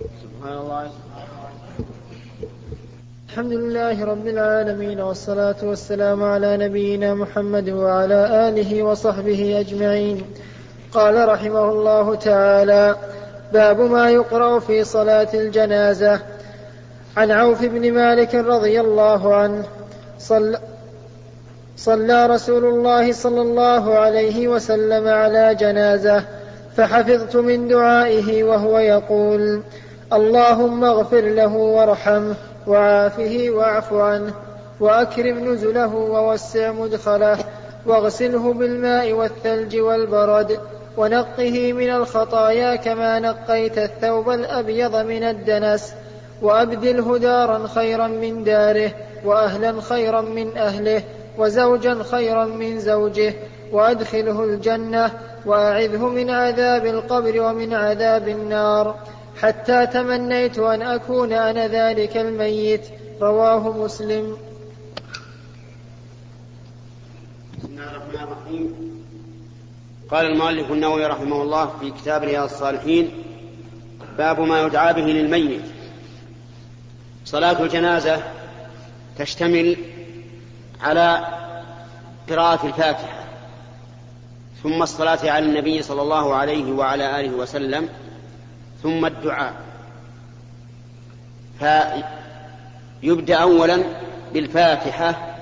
[0.00, 0.90] سبحان الله.
[3.28, 10.24] الحمد لله رب العالمين والصلاة والسلام على نبينا محمد وعلى آله وصحبه أجمعين.
[10.92, 12.96] قال رحمه الله تعالى
[13.52, 16.20] باب ما يقرأ في صلاة الجنازة.
[17.16, 19.64] عن عوف بن مالك رضي الله عنه
[20.18, 20.58] صلى
[21.76, 26.24] صلى رسول الله صلى الله عليه وسلم على جنازة
[26.76, 29.62] فحفظت من دعائه وهو يقول
[30.12, 32.34] اللهم اغفر له وارحمه
[32.66, 34.32] وعافه واعف عنه
[34.80, 37.38] وأكرم نزله ووسع مدخله
[37.86, 40.60] واغسله بالماء والثلج والبرد
[40.96, 45.94] ونقه من الخطايا كما نقيت الثوب الأبيض من الدنس
[46.42, 48.90] وأبدله دارا خيرا من داره
[49.24, 51.02] وأهلا خيرا من أهله
[51.38, 53.34] وزوجا خيرا من زوجه
[53.72, 55.10] وأدخله الجنة
[55.46, 58.94] وأعذه من عذاب القبر ومن عذاب النار.
[59.40, 62.82] حتى تمنيت أن أكون أنا ذلك الميت.
[63.20, 64.36] رواه مسلم.
[67.58, 68.91] بسم الله الرحمن الرحيم.
[70.12, 73.10] قال المؤلف النووي رحمه الله في كتاب رياض الصالحين
[74.18, 75.62] باب ما يدعى به للميت.
[77.24, 78.22] صلاة الجنازة
[79.18, 79.76] تشتمل
[80.80, 81.26] على
[82.30, 83.24] قراءة الفاتحة
[84.62, 87.88] ثم الصلاة على النبي صلى الله عليه وعلى آله وسلم
[88.82, 89.54] ثم الدعاء.
[93.02, 93.84] فيبدأ أولا
[94.34, 95.36] بالفاتحة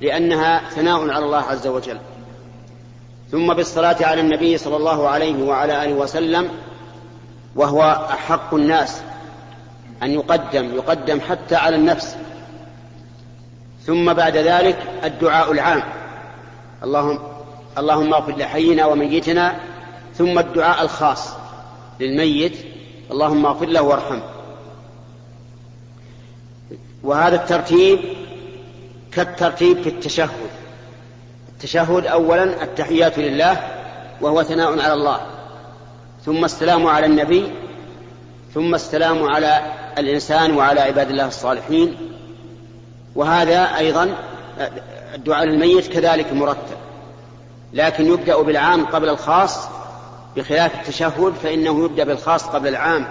[0.00, 1.98] لأنها ثناء على الله عز وجل.
[3.30, 6.48] ثم بالصلاة على النبي صلى الله عليه وعلى آله وسلم
[7.56, 9.00] وهو أحق الناس
[10.02, 12.16] أن يقدم يقدم حتى على النفس.
[13.86, 15.82] ثم بعد ذلك الدعاء العام.
[16.84, 17.18] اللهم
[17.78, 19.56] اللهم اغفر لحينا وميتنا
[20.14, 21.28] ثم الدعاء الخاص
[22.00, 22.56] للميت.
[23.10, 24.22] اللهم اغفر له وارحمه.
[27.02, 27.98] وهذا الترتيب
[29.12, 30.50] كالترتيب في التشهد.
[31.56, 33.60] التشهد اولا التحيات لله
[34.20, 35.20] وهو ثناء على الله.
[36.24, 37.52] ثم السلام على النبي
[38.54, 39.60] ثم السلام على
[39.98, 41.96] الإنسان وعلى عباد الله الصالحين.
[43.14, 44.14] وهذا أيضا
[45.14, 46.76] الدعاء للميت كذلك مرتب.
[47.72, 49.68] لكن يبدأ بالعام قبل الخاص
[50.36, 53.06] بخلاف التشهد فإنه يبدأ بالخاص قبل العام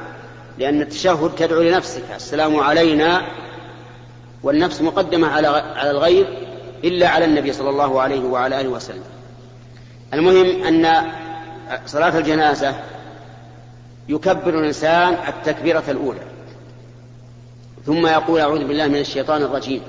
[0.58, 3.22] لأن التشهد تدعو لنفسك السلام علينا
[4.44, 6.45] والنفس مقدمة على على الغير
[6.86, 9.04] إلا على النبي صلى الله عليه وعلى آله وسلم.
[10.14, 11.12] المهم أن
[11.86, 12.76] صلاة الجنازة
[14.10, 16.20] يكبر الإنسان التكبيرة الأولى.
[17.86, 19.82] ثم يقول أعوذ بالله من الشيطان الرجيم.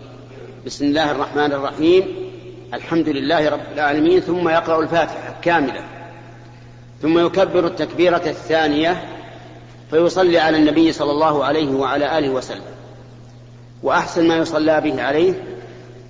[0.66, 2.02] بسم الله الرحمن الرحيم.
[2.74, 4.20] الحمد لله رب العالمين.
[4.20, 5.80] ثم يقرأ الفاتحة كاملة.
[7.02, 9.04] ثم يكبر التكبيرة الثانية
[9.90, 12.74] فيصلي على النبي صلى الله عليه وعلى آله وسلم.
[13.82, 15.34] وأحسن ما يصلى به عليه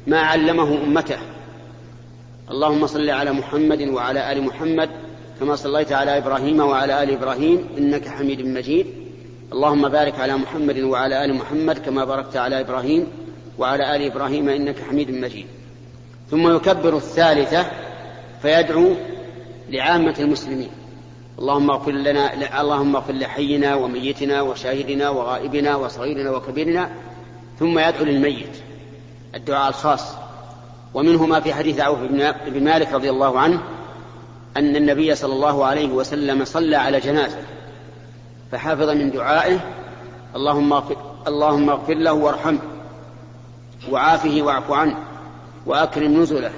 [0.07, 1.19] ما علمه أمته.
[2.51, 4.91] اللهم صل على محمد وعلى آل محمد
[5.41, 8.87] كما صليت على إبراهيم وعلى آل إبراهيم إنك حميد مجيد.
[9.53, 13.07] اللهم بارك على محمد وعلى آل محمد كما باركت على إبراهيم
[13.59, 15.47] وعلى آل إبراهيم إنك حميد مجيد.
[16.31, 17.67] ثم يكبر الثالثة
[18.43, 18.95] فيدعو
[19.71, 20.71] لعامة المسلمين.
[21.39, 26.91] اللهم اغفر لنا اللهم اغفر لحينا وميتنا وشاهدنا وغائبنا وصغيرنا وكبيرنا.
[27.59, 28.66] ثم يدعو للميت.
[29.37, 30.03] الدعاء الخاص.
[30.95, 31.99] ومنه ما في حديث عوف
[32.47, 33.61] بن مالك رضي الله عنه
[34.57, 37.39] أن النبي صلى الله عليه وسلم صلى على جنازة
[38.53, 39.59] فحافظ من دعائه
[40.37, 40.97] اللهم اغفر,
[41.29, 42.59] اللهم اغفر له وارحمه
[43.91, 44.97] وعافه واعف عنه
[45.67, 46.53] وأكرم نزله.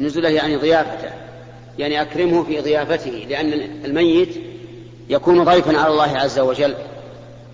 [0.00, 1.10] نزله يعني ضيافته
[1.78, 3.52] يعني أكرمه في ضيافته لأن
[3.84, 4.28] الميت
[5.08, 6.74] يكون ضيفا على الله عز وجل.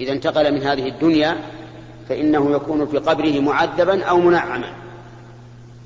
[0.01, 1.37] إذا انتقل من هذه الدنيا
[2.09, 4.73] فإنه يكون في قبره معذبا أو منعما.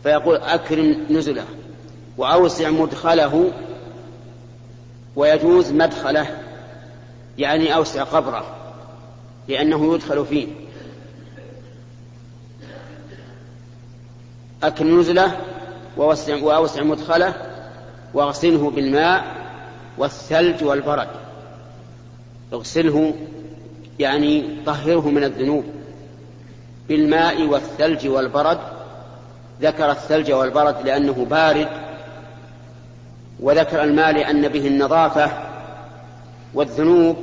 [0.02, 1.44] فيقول أكرم نزله
[2.16, 3.52] وأوسع مدخله
[5.16, 6.42] ويجوز مدخله
[7.38, 8.44] يعني أوسع قبره
[9.48, 10.46] لأنه يدخل فيه.
[14.62, 15.40] أكرم نزله
[15.96, 17.34] وأوسع, مدخله
[18.14, 19.24] واغسله بالماء
[19.98, 21.08] والثلج والبرد.
[22.52, 23.14] اغسله
[23.98, 25.64] يعني طهره من الذنوب.
[26.88, 28.58] بالماء والثلج والبرد
[29.62, 31.68] ذكر الثلج والبرد لأنه بارد
[33.40, 35.30] وذكر الماء لأن به النظافة
[36.54, 37.16] والذنوب.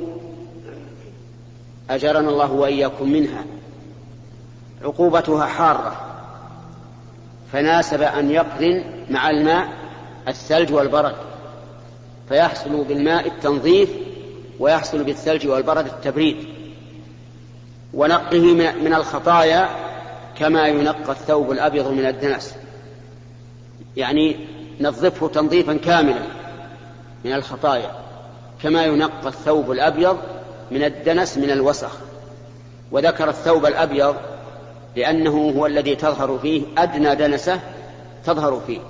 [1.90, 3.44] أجرنا الله وإياكم منها.
[4.84, 5.96] عقوبتها حارة.
[7.52, 9.68] فناسب أن يقرن مع الماء
[10.28, 11.14] الثلج والبرد.
[12.28, 13.90] فيحصل بالماء التنظيف
[14.60, 16.53] ويحصل بالثلج والبرد التبريد.
[17.94, 19.68] ونقه من الخطايا
[20.38, 22.54] كما ينقى الثوب الأبيض من الدنس.
[23.96, 24.36] يعني
[24.80, 26.22] نظفه تنظيفا كاملا
[27.24, 27.90] من الخطايا
[28.62, 30.18] كما ينقى الثوب الأبيض
[30.70, 31.96] من الدنس من الوسخ.
[32.92, 34.16] وذكر الثوب الأبيض
[34.96, 37.60] لأنه هو الذي تظهر فيه أدنى دنسة
[38.24, 38.80] تظهر فيه.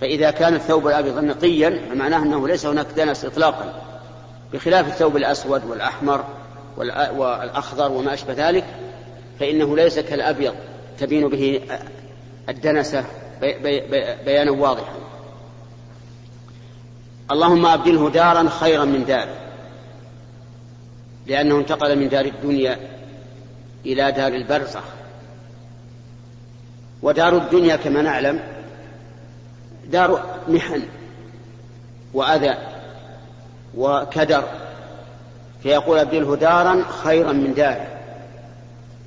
[0.00, 3.74] فإذا كان الثوب الأبيض نقيا فمعناه أنه ليس هناك دنس إطلاقا
[4.52, 6.24] بخلاف الثوب الأسود والأحمر.
[6.76, 8.64] والأخضر وما أشبه ذلك
[9.40, 10.54] فإنه ليس كالأبيض
[10.98, 11.60] تبين به
[12.48, 13.04] الدنسة
[14.24, 14.94] بيانا واضحا.
[17.30, 19.36] اللهم أبدله دارا خيرا من داره
[21.26, 22.78] لأنه انتقل من دار الدنيا
[23.86, 24.84] إلى دار البرزخ.
[27.02, 28.40] ودار الدنيا كما نعلم
[29.86, 30.82] دار محن
[32.14, 32.54] وأذى
[33.76, 34.44] وكدر.
[35.62, 37.86] فيقول أبدله دارا خيرا من داره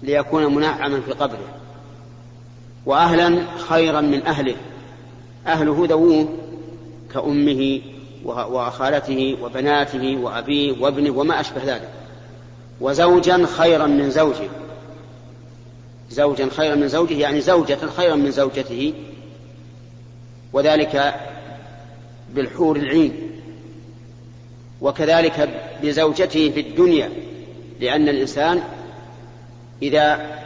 [0.03, 1.47] ليكون منعما في قبره
[2.85, 4.55] وأهلا خيرا من أهله.
[5.47, 6.27] أهله ذووه
[7.13, 7.81] كأمه
[8.25, 11.89] وخالته وبناته وأبيه وابنه وما أشبه ذلك.
[12.81, 14.49] وزوجا خيرا من زوجه.
[16.09, 18.93] زوجا خيرا من زوجه يعني زوجة خيرا من زوجته.
[20.53, 21.15] وذلك
[22.35, 23.13] بالحور العين.
[24.81, 27.09] وكذلك بزوجته في الدنيا
[27.79, 28.63] لأن الإنسان
[29.81, 30.39] إذا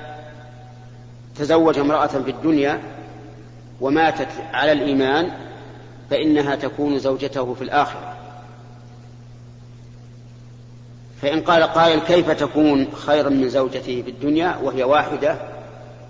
[1.36, 2.82] تزوج امرأة في الدنيا
[3.82, 5.32] وماتت على الإيمان
[6.10, 8.13] فإنها تكون زوجته في الآخرة.
[11.21, 15.38] فإن قال قائل كيف تكون خيرا من زوجته في الدنيا؟ وهي واحدة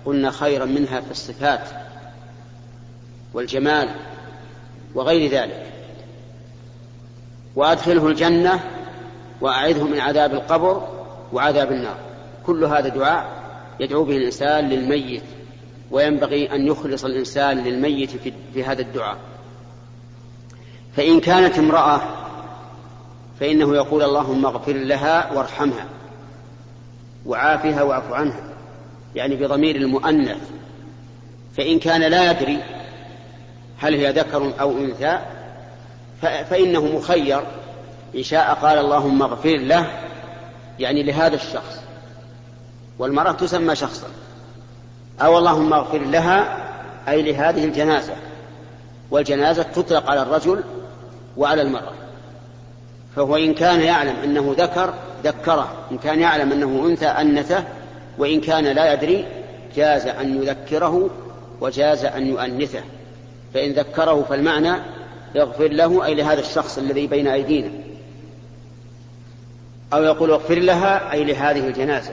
[0.05, 1.69] قلنا خيرا منها في الصفات
[3.33, 3.89] والجمال
[4.95, 5.71] وغير ذلك.
[7.55, 8.76] وأدخله الجنة
[9.41, 10.87] وأعذه من عذاب القبر
[11.33, 11.97] وعذاب النار.
[12.45, 13.25] كل هذا دعاء
[13.79, 15.23] يدعو به الإنسان للميت
[15.91, 19.17] وينبغي أن يخلص الإنسان للميت في, في هذا الدعاء.
[20.95, 22.01] فإن كانت امرأة
[23.39, 25.85] فإنه يقول اللهم اغفر لها وارحمها
[27.25, 28.43] وعافها واعف عنها
[29.15, 30.49] يعني بضمير المؤنث.
[31.57, 32.59] فإن كان لا يدري
[33.77, 35.19] هل هي ذكر أو أنثى
[36.21, 37.41] فإنه مخير
[38.15, 39.91] إن شاء قال اللهم اغفر له
[40.79, 41.81] يعني لهذا الشخص.
[42.99, 44.07] والمرأة تسمى شخصا.
[45.21, 46.67] أو اللهم اغفر لها
[47.07, 48.13] أي لهذه الجنازة.
[49.11, 50.63] والجنازة تطلق على الرجل
[51.37, 51.93] وعلى المرأة.
[53.15, 54.93] فهو إن كان يعلم أنه ذكر
[55.23, 55.73] ذكره.
[55.91, 57.63] إن كان يعلم أنه أنثى أنثه.
[58.17, 59.25] وإن كان لا يدري
[59.75, 61.09] جاز أن يذكره
[61.61, 62.81] وجاز أن يؤنثه.
[63.53, 64.81] فإن ذكره فالمعنى
[65.35, 67.86] يغفر له أي لهذا الشخص الذي بين أيدينا.
[69.93, 72.11] أو يقول اغفر لها أي لهذه الجنازة.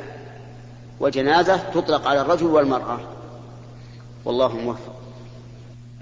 [1.01, 3.01] وجنازة تطلق على الرجل والمرأة.
[4.25, 4.93] والله موفق.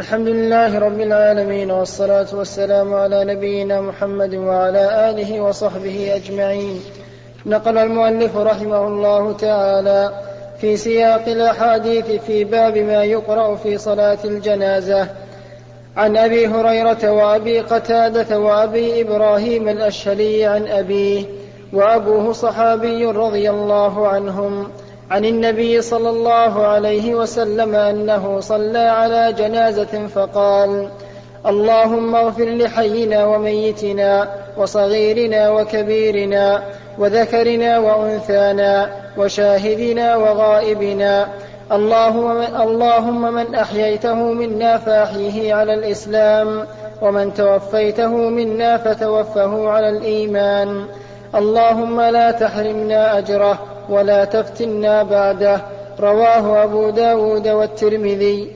[0.01, 6.81] الحمد لله رب العالمين والصلاة والسلام على نبينا محمد وعلى آله وصحبه أجمعين.
[7.47, 10.13] نقل المؤلف رحمه الله تعالى
[10.61, 15.09] في سياق الأحاديث في باب ما يقرأ في صلاة الجنازة.
[15.97, 21.42] عن أبي هريرة وأبي قتادة وأبي إبراهيم الأشهلي عن أبيه.
[21.73, 24.69] وأبوه صحابي رضي الله عنهم
[25.11, 30.89] عن النبي صلى الله عليه وسلم أنه صلى على جنازة فقال
[31.47, 36.63] اللهم اغفر لحينا وميتنا وصغيرنا وكبيرنا
[36.99, 41.29] وذكرنا وأنثانا وشاهدنا وغائبنا
[41.73, 46.67] اللهم من, أحييته منا فأحيه على الإسلام
[47.03, 50.87] ومن توفيته منا فتوفه على الإيمان.
[51.35, 53.59] اللهم لا تحرمنا أجره
[53.89, 55.61] ولا تفتنا بعده.
[56.01, 58.51] رواه أبو داود والترمذي.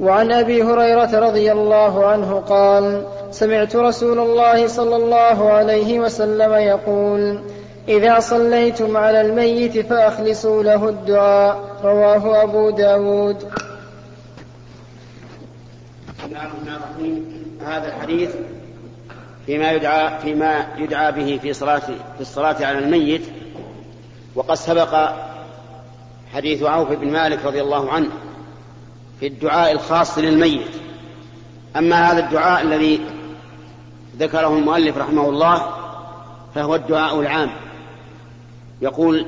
[0.00, 7.40] وعن أبي هريرة رضي الله عنه قال سمعت رسول الله صلى الله عليه وسلم يقول
[7.88, 11.60] إذا صليتم على الميت فأخلصوا له الدعاء.
[11.84, 13.44] رواه أبو داود.
[17.66, 18.30] هذا الحديث
[19.46, 23.22] فيما يدعى فيما يدعى به في صلاة في الصلاة على الميت.
[24.34, 25.10] وقد سبق
[26.34, 28.08] حديث عوف بن مالك رضي الله عنه
[29.20, 30.70] في الدعاء الخاص للميت.
[31.76, 33.00] أما هذا الدعاء الذي
[34.18, 35.74] ذكره المؤلف رحمه الله
[36.54, 37.50] فهو الدعاء العام.
[38.82, 39.26] يقول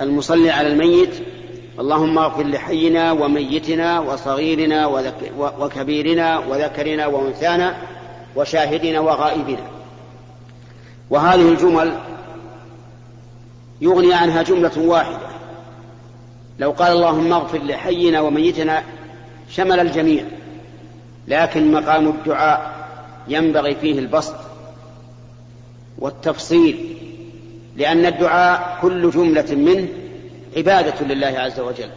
[0.00, 1.14] المصلي على الميت
[1.80, 4.86] اللهم اغفر لحينا وميتنا وصغيرنا
[5.38, 7.76] وكبيرنا وذكرنا وأنثانا
[8.36, 9.66] وشاهدنا وغائبنا
[11.10, 11.98] وهذه الجمل
[13.80, 15.26] يغني عنها جملة واحدة.
[16.58, 18.82] لو قال اللهم اغفر لحينا وميتنا
[19.50, 20.24] شمل الجميع
[21.28, 22.88] لكن مقام الدعاء
[23.28, 24.36] ينبغي فيه البسط
[25.98, 26.96] والتفصيل
[27.76, 29.88] لأن الدعاء كل جملة منه
[30.56, 31.90] عبادة لله عز وجل.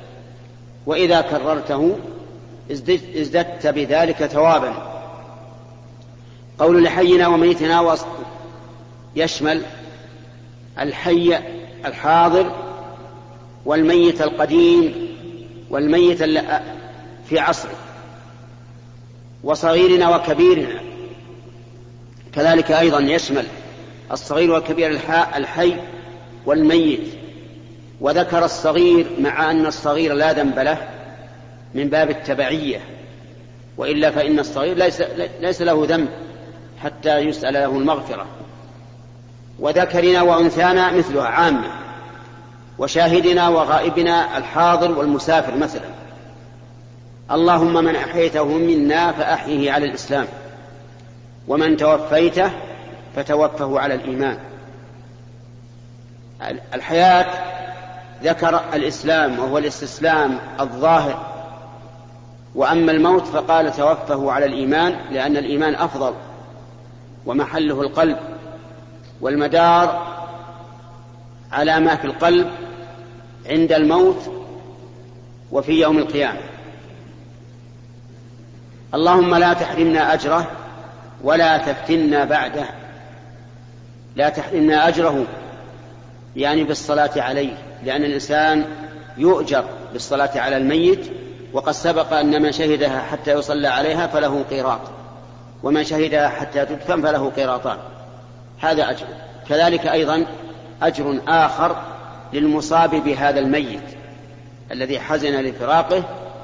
[0.85, 1.95] وإذا كررته
[2.71, 4.88] ازددت بذلك ثوابا.
[6.59, 7.95] قول لحينا وميتنا
[9.15, 9.61] يشمل
[10.79, 11.39] الحي
[11.85, 12.51] الحاضر
[13.65, 15.15] والميت القديم
[15.69, 16.23] والميت
[17.25, 17.75] في عصره
[19.43, 20.81] وصغيرنا وكبيرنا.
[22.33, 23.45] كذلك أيضا يشمل
[24.11, 24.99] الصغير والكبير
[25.35, 25.75] الحي
[26.45, 27.07] والميت.
[28.01, 30.89] وذكر الصغير مع أن الصغير لا ذنب له
[31.75, 32.81] من باب التبعية
[33.77, 35.01] وإلا فإن الصغير ليس,
[35.41, 36.09] ليس له ذنب.
[36.83, 38.25] حتى يسأل له المغفرة.
[39.59, 41.67] وذكرنا وأنثانا مثلها عامة.
[42.77, 45.89] وشاهدنا وغائبنا الحاضر والمسافر مثلا.
[47.31, 50.27] اللهم من أحيته منا فأحيه على الإسلام.
[51.47, 52.51] ومن توفيته
[53.15, 54.37] فتوفه على الإيمان.
[56.73, 57.25] الحياة
[58.23, 61.25] ذكر الإسلام وهو الاستسلام الظاهر.
[62.55, 66.13] وأما الموت فقال توفه على الإيمان لأن الإيمان أفضل.
[67.25, 68.17] ومحله القلب
[69.21, 70.07] والمدار
[71.51, 72.49] على ما في القلب
[73.45, 74.31] عند الموت
[75.51, 76.39] وفي يوم القيامة.
[78.93, 80.51] اللهم لا تحرمنا أجره
[81.23, 82.65] ولا تفتنا بعده.
[84.15, 85.25] لا تحرمنا أجره
[86.35, 87.53] يعني بالصلاة عليه
[87.83, 88.65] لأن الإنسان
[89.17, 91.11] يؤجر بالصلاة على الميت
[91.53, 94.98] وقد سبق أن من شهدها حتى يصلى عليها فله قيراط.
[95.63, 97.77] ومن شهدها حتى تدفن فله قيراطان
[98.59, 99.05] هذا أجر.
[99.49, 100.25] كذلك أيضا
[100.81, 101.75] أجر آخر
[102.33, 103.83] للمصاب بهذا الميت
[104.71, 106.03] الذي حزن لفراقه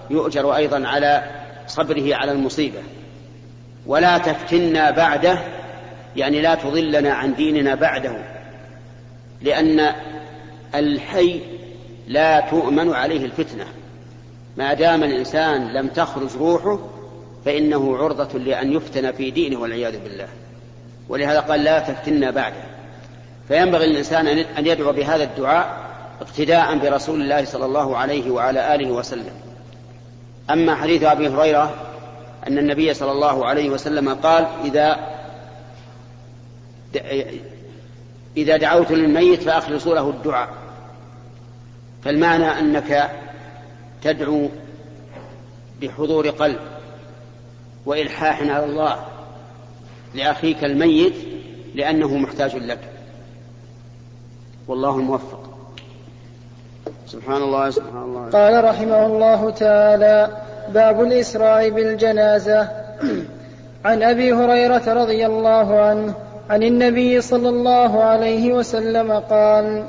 [0.10, 1.24] يؤجر أيضا على
[1.68, 2.80] صبره على المصيبة.
[3.86, 5.40] ولا تفتنا بعده
[6.16, 8.16] يعني لا تضلنا عن ديننا بعده
[9.42, 9.94] لأن
[10.76, 11.42] الحي
[12.08, 13.66] لا تؤمن عليه الفتنة.
[14.58, 16.80] ما دام الإنسان لم تخرج روحه
[17.46, 20.28] فإنه عرضة لأن يفتن في دينه والعياذ بالله.
[21.10, 22.64] ولهذا قال لا تفتنا بعده.
[23.48, 25.86] فينبغي للإنسان أن يدعو بهذا الدعاء
[26.22, 29.34] اقتداء برسول الله صلى الله عليه وعلى آله وسلم.
[30.50, 31.74] أما حديث أبي هريرة
[32.48, 35.16] أن النبي صلى الله عليه وسلم قال إذا
[38.38, 40.50] إذا دعوت للميت فأخلصوا له الدعاء.
[42.04, 43.12] فالمعنى أنك
[44.04, 44.50] تدعو
[45.82, 46.60] بحضور قلب.
[47.86, 48.96] وإلحاح على الله
[50.16, 51.14] لأخيك الميت
[51.76, 52.80] لأنه محتاج لك.
[54.68, 55.40] والله الموفق.
[57.08, 58.30] سبحان الله سبحان الله.
[58.30, 60.30] قال رحمه الله تعالى
[60.70, 62.70] باب الإسراع بالجنازة.
[63.86, 66.14] عن أبي هريرة رضي الله عنه
[66.50, 69.84] عن النبي صلى الله عليه وسلم قال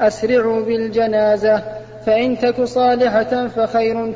[0.00, 1.62] أسرعوا بالجنازة
[2.06, 4.12] فإن تك صالحة فخير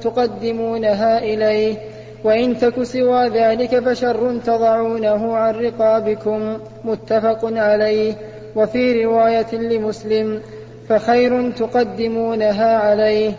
[0.00, 1.76] تقدمونها إليه.
[2.24, 8.14] وإن تك سوى ذلك فشر تضعونه عن رقابكم متفق عليه.
[8.56, 10.40] وفي رواية لمسلم
[10.88, 13.32] فخير تقدمونها عليه.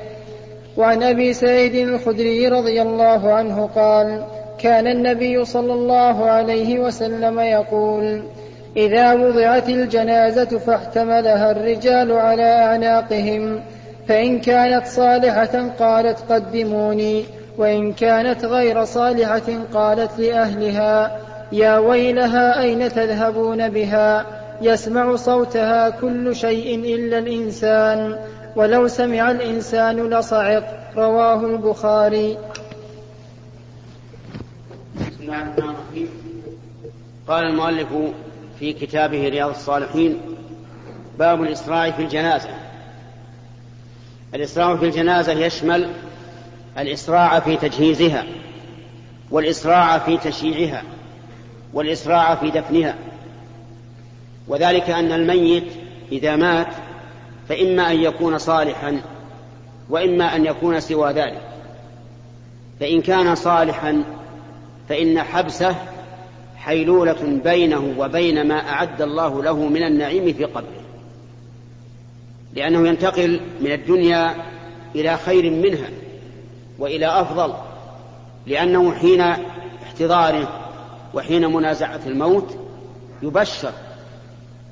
[0.78, 4.24] وعن أبي سعيد الخدري رضي الله عنه قال
[4.60, 8.24] كان النبي صلى الله عليه وسلم يقول
[8.78, 13.60] إذا وضعت الجنازة فاحتملها الرجال على أعناقهم
[14.08, 17.39] فإن كانت صالحة قالت قدموني.
[17.60, 21.20] وإن كانت غير صالحة قالت لأهلها
[21.52, 24.26] يا ويلها أين تذهبون بها؟
[24.62, 28.20] يسمع صوتها كل شيء إلا الإنسان
[28.56, 30.94] ولو سمع الإنسان لصعق.
[30.96, 32.38] رواه البخاري.
[34.96, 36.10] بسم الله الرحمن الرحيم.
[37.28, 37.88] قال المؤلف
[38.60, 40.18] في كتابه رياض الصالحين
[41.20, 42.50] باب الإسراع في الجنازة.
[44.36, 45.90] الإسراع في الجنازة يشمل
[46.80, 48.26] الإسراع في تجهيزها
[49.32, 50.84] والإسراع في تشييعها
[51.74, 52.96] والإسراع في دفنها.
[54.48, 55.68] وذلك أن الميت
[56.12, 56.68] إذا مات
[57.50, 59.02] فإما أن يكون صالحا
[59.90, 61.42] وإما أن يكون سوى ذلك.
[62.80, 64.04] فإن كان صالحا
[64.90, 65.76] فإن حبسه
[66.58, 70.84] حيلولة بينه وبين ما أعد الله له من النعيم في قبره.
[72.56, 74.36] لأنه ينتقل من الدنيا
[74.96, 75.90] إلى خير منها.
[76.80, 77.54] وإلى أفضل
[78.48, 79.22] لأنه حين
[79.84, 80.48] احتضاره
[81.14, 82.58] وحين منازعة الموت
[83.22, 83.72] يبشر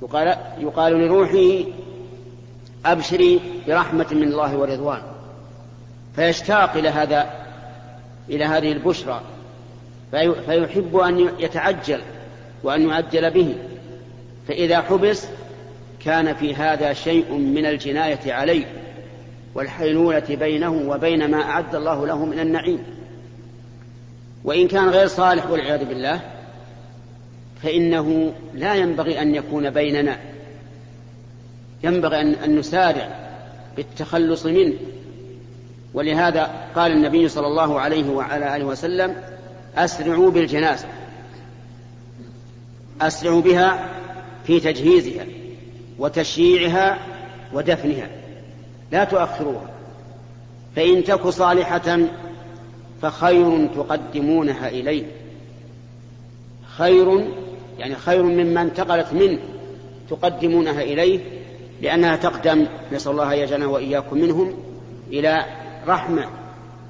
[0.01, 1.69] يقال, يقال لروحه
[2.85, 5.01] أبشري برحمة من الله ورضوان.
[6.15, 7.29] فيشتاق إلى هذا
[8.29, 9.21] إلى هذه البشرى
[10.45, 12.01] فيحب أن يتعجل
[12.63, 13.55] وأن يعجل به.
[14.47, 15.27] فإذا حبس
[16.05, 18.65] كان في هذا شيء من الجناية عليه.
[19.57, 22.79] والحيلولة بينه وبين ما أعد الله له من النعيم.
[24.43, 26.21] وإن كان غير صالح والعياذ بالله
[27.63, 30.19] فإنه لا ينبغي أن يكون بيننا.
[31.83, 33.09] ينبغي أن نسارع
[33.75, 34.73] بالتخلص منه.
[35.93, 39.15] ولهذا قال النبي صلى الله عليه وعلى آله وسلم
[39.75, 40.87] أسرعوا بالجنازة.
[43.01, 43.89] أسرعوا بها
[44.47, 45.25] في تجهيزها
[45.99, 46.99] وتشييعها
[47.53, 48.16] ودفنها.
[48.91, 49.69] لا تؤخروها.
[50.75, 51.99] فإن تك صالحة
[53.01, 55.03] فخير تقدمونها إليه.
[56.77, 57.27] خير
[57.79, 59.39] يعني خير مما انتقلت منه
[60.09, 61.19] تقدمونها إليه
[61.81, 62.65] لأنها تقدم.
[62.91, 64.53] نسأل الله يجعلنا وإياكم منهم
[65.07, 65.45] إلى
[65.87, 66.25] رحمة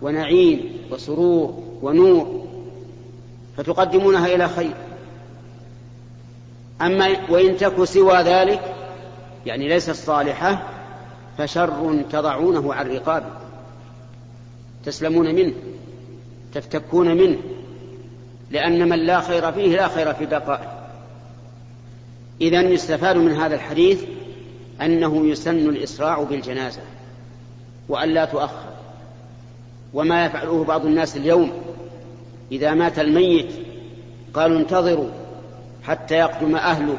[0.02, 2.48] ونعيم وسرور ونور
[3.58, 4.74] فتقدمونها إلى خير.
[6.82, 8.76] أما وإن تك سوى ذلك
[9.46, 10.77] يعني ليست صالحة
[11.38, 13.30] فشر تضعونه عن رقابه
[14.86, 15.54] تسلمون منه
[16.54, 17.38] تفتكون منه
[18.52, 20.90] لأن من لا خير فيه لا خير في بقائه.
[22.42, 24.04] إذا يستفاد من هذا الحديث
[24.82, 26.82] أنه يسن الإسراع بالجنازة
[27.90, 28.70] وأن لا تؤخر.
[29.94, 31.52] وما يفعله بعض الناس اليوم
[32.52, 33.52] إذا مات الميت
[34.34, 35.10] قالوا انتظروا
[35.84, 36.98] حتى يقدم أهله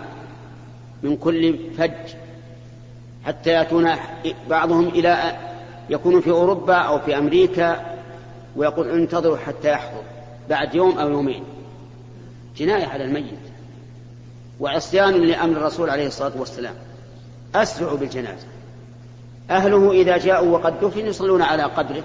[1.03, 2.15] من كل فج
[3.29, 3.91] حتى يأتون
[4.51, 5.37] بعضهم إلى
[5.91, 7.97] يكون في أوروبا أو في أمريكا
[8.57, 10.03] ويقول انتظروا حتى يحضر
[10.51, 11.45] بعد يوم أو يومين.
[12.57, 13.39] جناية على الميت.
[14.61, 16.75] وعصيان لأمر الرسول عليه الصلاة والسلام.
[17.55, 18.47] أسرعوا بالجنازة.
[19.51, 22.03] أهله إذا جاءوا وقد دفن يصلون على قدره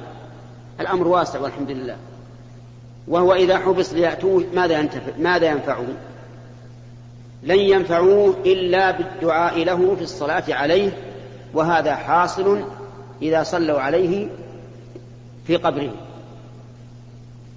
[0.80, 1.96] الأمر واسع والحمد لله.
[3.08, 5.88] وهو إذا حبس ليأتوه ماذا ينتفع ماذا ينفعه؟
[7.44, 11.13] لن ينفعوه إلا بالدعاء له في الصلاة عليه
[11.54, 12.64] وهذا حاصل
[13.22, 14.28] إذا صلوا عليه
[15.48, 15.94] في قبره.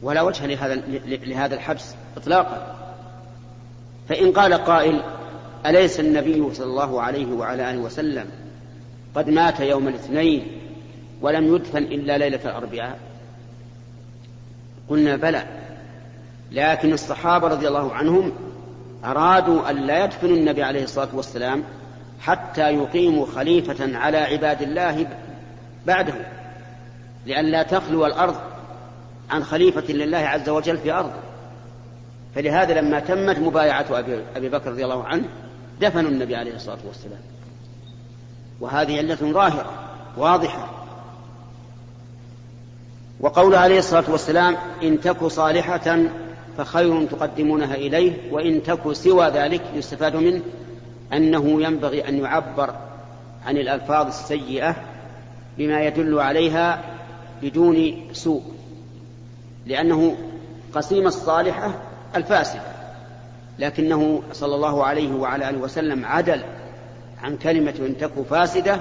[0.03, 0.75] ولا وجه لهذا
[1.07, 2.77] لهذا الحبس إطلاقا.
[4.09, 5.03] فإن قال قائل
[5.67, 8.27] أليس النبي صلى الله عليه وعلى آله وسلم
[9.15, 10.47] قد مات يوم الاثنين
[11.21, 12.99] ولم يدفن إلا ليلة الأربعاء؟
[14.89, 15.45] قلنا بلى.
[16.53, 18.33] لكن الصحابة رضي الله عنهم
[19.05, 21.65] أرادوا أن لا يدفنوا النبي عليه الصلاة والسلام
[22.21, 25.07] حتى يقيموا خليفة على عباد الله
[25.87, 26.15] بعده
[27.27, 28.37] لئلا تخلو الأرض
[29.31, 31.21] عن خليفة لله عز وجل في أرضه.
[32.35, 33.87] فلهذا لما تمت مبايعة
[34.37, 35.25] أبي بكر رضي الله عنه
[35.81, 37.21] دفنوا النبي عليه الصلاة والسلام.
[38.61, 39.71] وهذه علة ظاهرة
[40.17, 40.71] واضحة.
[43.21, 45.99] وقول عليه الصلاة والسلام إن تك صالحة
[46.59, 50.43] فخير تقدمونها إليه وإن تك سوى ذلك يستفاد منه.
[51.13, 52.75] أنه ينبغي أن يعبر
[53.47, 54.77] عن الألفاظ السيئة
[55.59, 56.85] بما يدل عليها
[57.43, 58.43] بدون سوء
[59.67, 60.17] لأنه
[60.75, 61.75] قسيم الصالحة
[62.17, 62.63] الفاسدة
[63.59, 66.43] لكنه صلى الله عليه وعلى آله وسلم عدل
[67.23, 68.81] عن كلمة إن تك فاسدة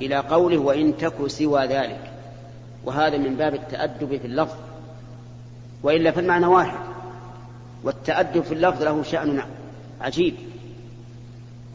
[0.00, 2.12] إلى قوله وإن تك سوى ذلك
[2.84, 4.56] وهذا من باب التأدب في اللفظ
[5.82, 6.78] وإلا فالمعنى واحد
[7.84, 9.42] والتأدب في اللفظ له شأن
[10.00, 10.34] عجيب.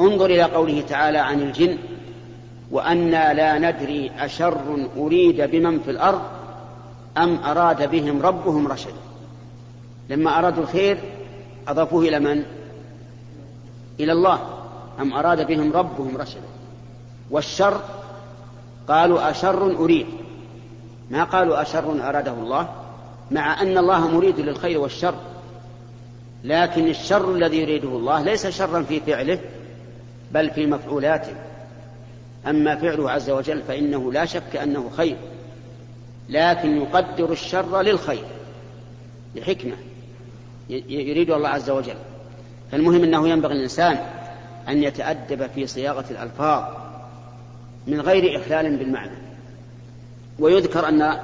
[0.01, 1.77] انظر إلى قوله تعالى عن الجن
[2.71, 6.21] وأنا لا ندري أشر أريد بمن في الأرض
[7.17, 9.01] أم أراد بهم ربهم رشدا.
[10.09, 10.97] لما أرادوا الخير
[11.67, 12.43] أضافوه إلى من؟
[13.99, 14.39] إلى الله.
[15.01, 16.47] أم أراد بهم ربهم رشدا.
[17.31, 17.81] والشر
[18.87, 20.05] قالوا أشر أريد.
[21.11, 22.69] ما قالوا أشر أراده الله؟
[23.31, 25.15] مع أن الله مريد للخير والشر.
[26.43, 29.39] لكن الشر الذي يريده الله ليس شرا في فعله
[30.31, 31.33] بل في مفعولاته
[32.47, 35.17] أما فعله عز وجل فإنه لا شك أنه خير
[36.29, 38.25] لكن يقدر الشر للخير
[39.35, 39.75] لحكمة
[40.69, 41.95] يريد الله عز وجل.
[42.71, 43.97] فالمهم أنه ينبغي الإنسان
[44.67, 46.63] أن يتأدب في صياغة الألفاظ
[47.87, 49.17] من غير إخلال بالمعنى.
[50.39, 51.19] ويذكر أن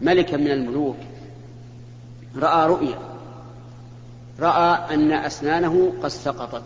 [0.00, 0.96] ملكا من الملوك
[2.36, 2.98] رأى رؤيا
[4.40, 6.64] رأى أن أسنانه قد سقطت.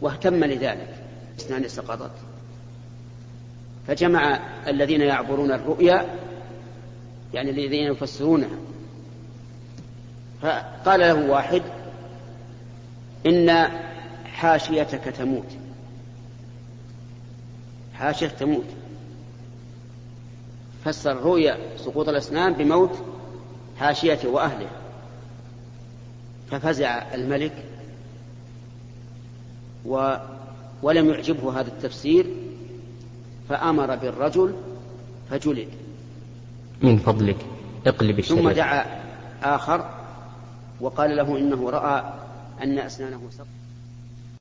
[0.00, 0.94] واهتم لذلك
[1.38, 2.10] أسنانه سقطت
[3.86, 6.18] فجمع الذين يعبرون الرؤيا
[7.34, 8.58] يعني الذين يفسرونها.
[10.42, 11.62] فقال له واحد
[13.26, 13.68] إن
[14.24, 15.56] حاشيتك تموت.
[17.94, 18.66] حاشية تموت.
[20.84, 23.04] فسر الرؤيا سقوط الأسنان بموت
[23.78, 24.68] حاشيته وأهله.
[26.50, 27.64] ففزع الملك
[29.84, 30.16] و
[30.82, 32.26] ولم يعجبه هذا التفسير
[33.48, 34.54] فأمر بالرجل
[35.30, 35.68] فجلد.
[36.82, 37.36] من فضلك
[37.86, 38.40] اقلب الشريف.
[38.40, 38.84] ثم دعا
[39.42, 39.90] آخر
[40.80, 42.12] وقال له إنه رأى
[42.62, 43.46] أن أسنانه سقط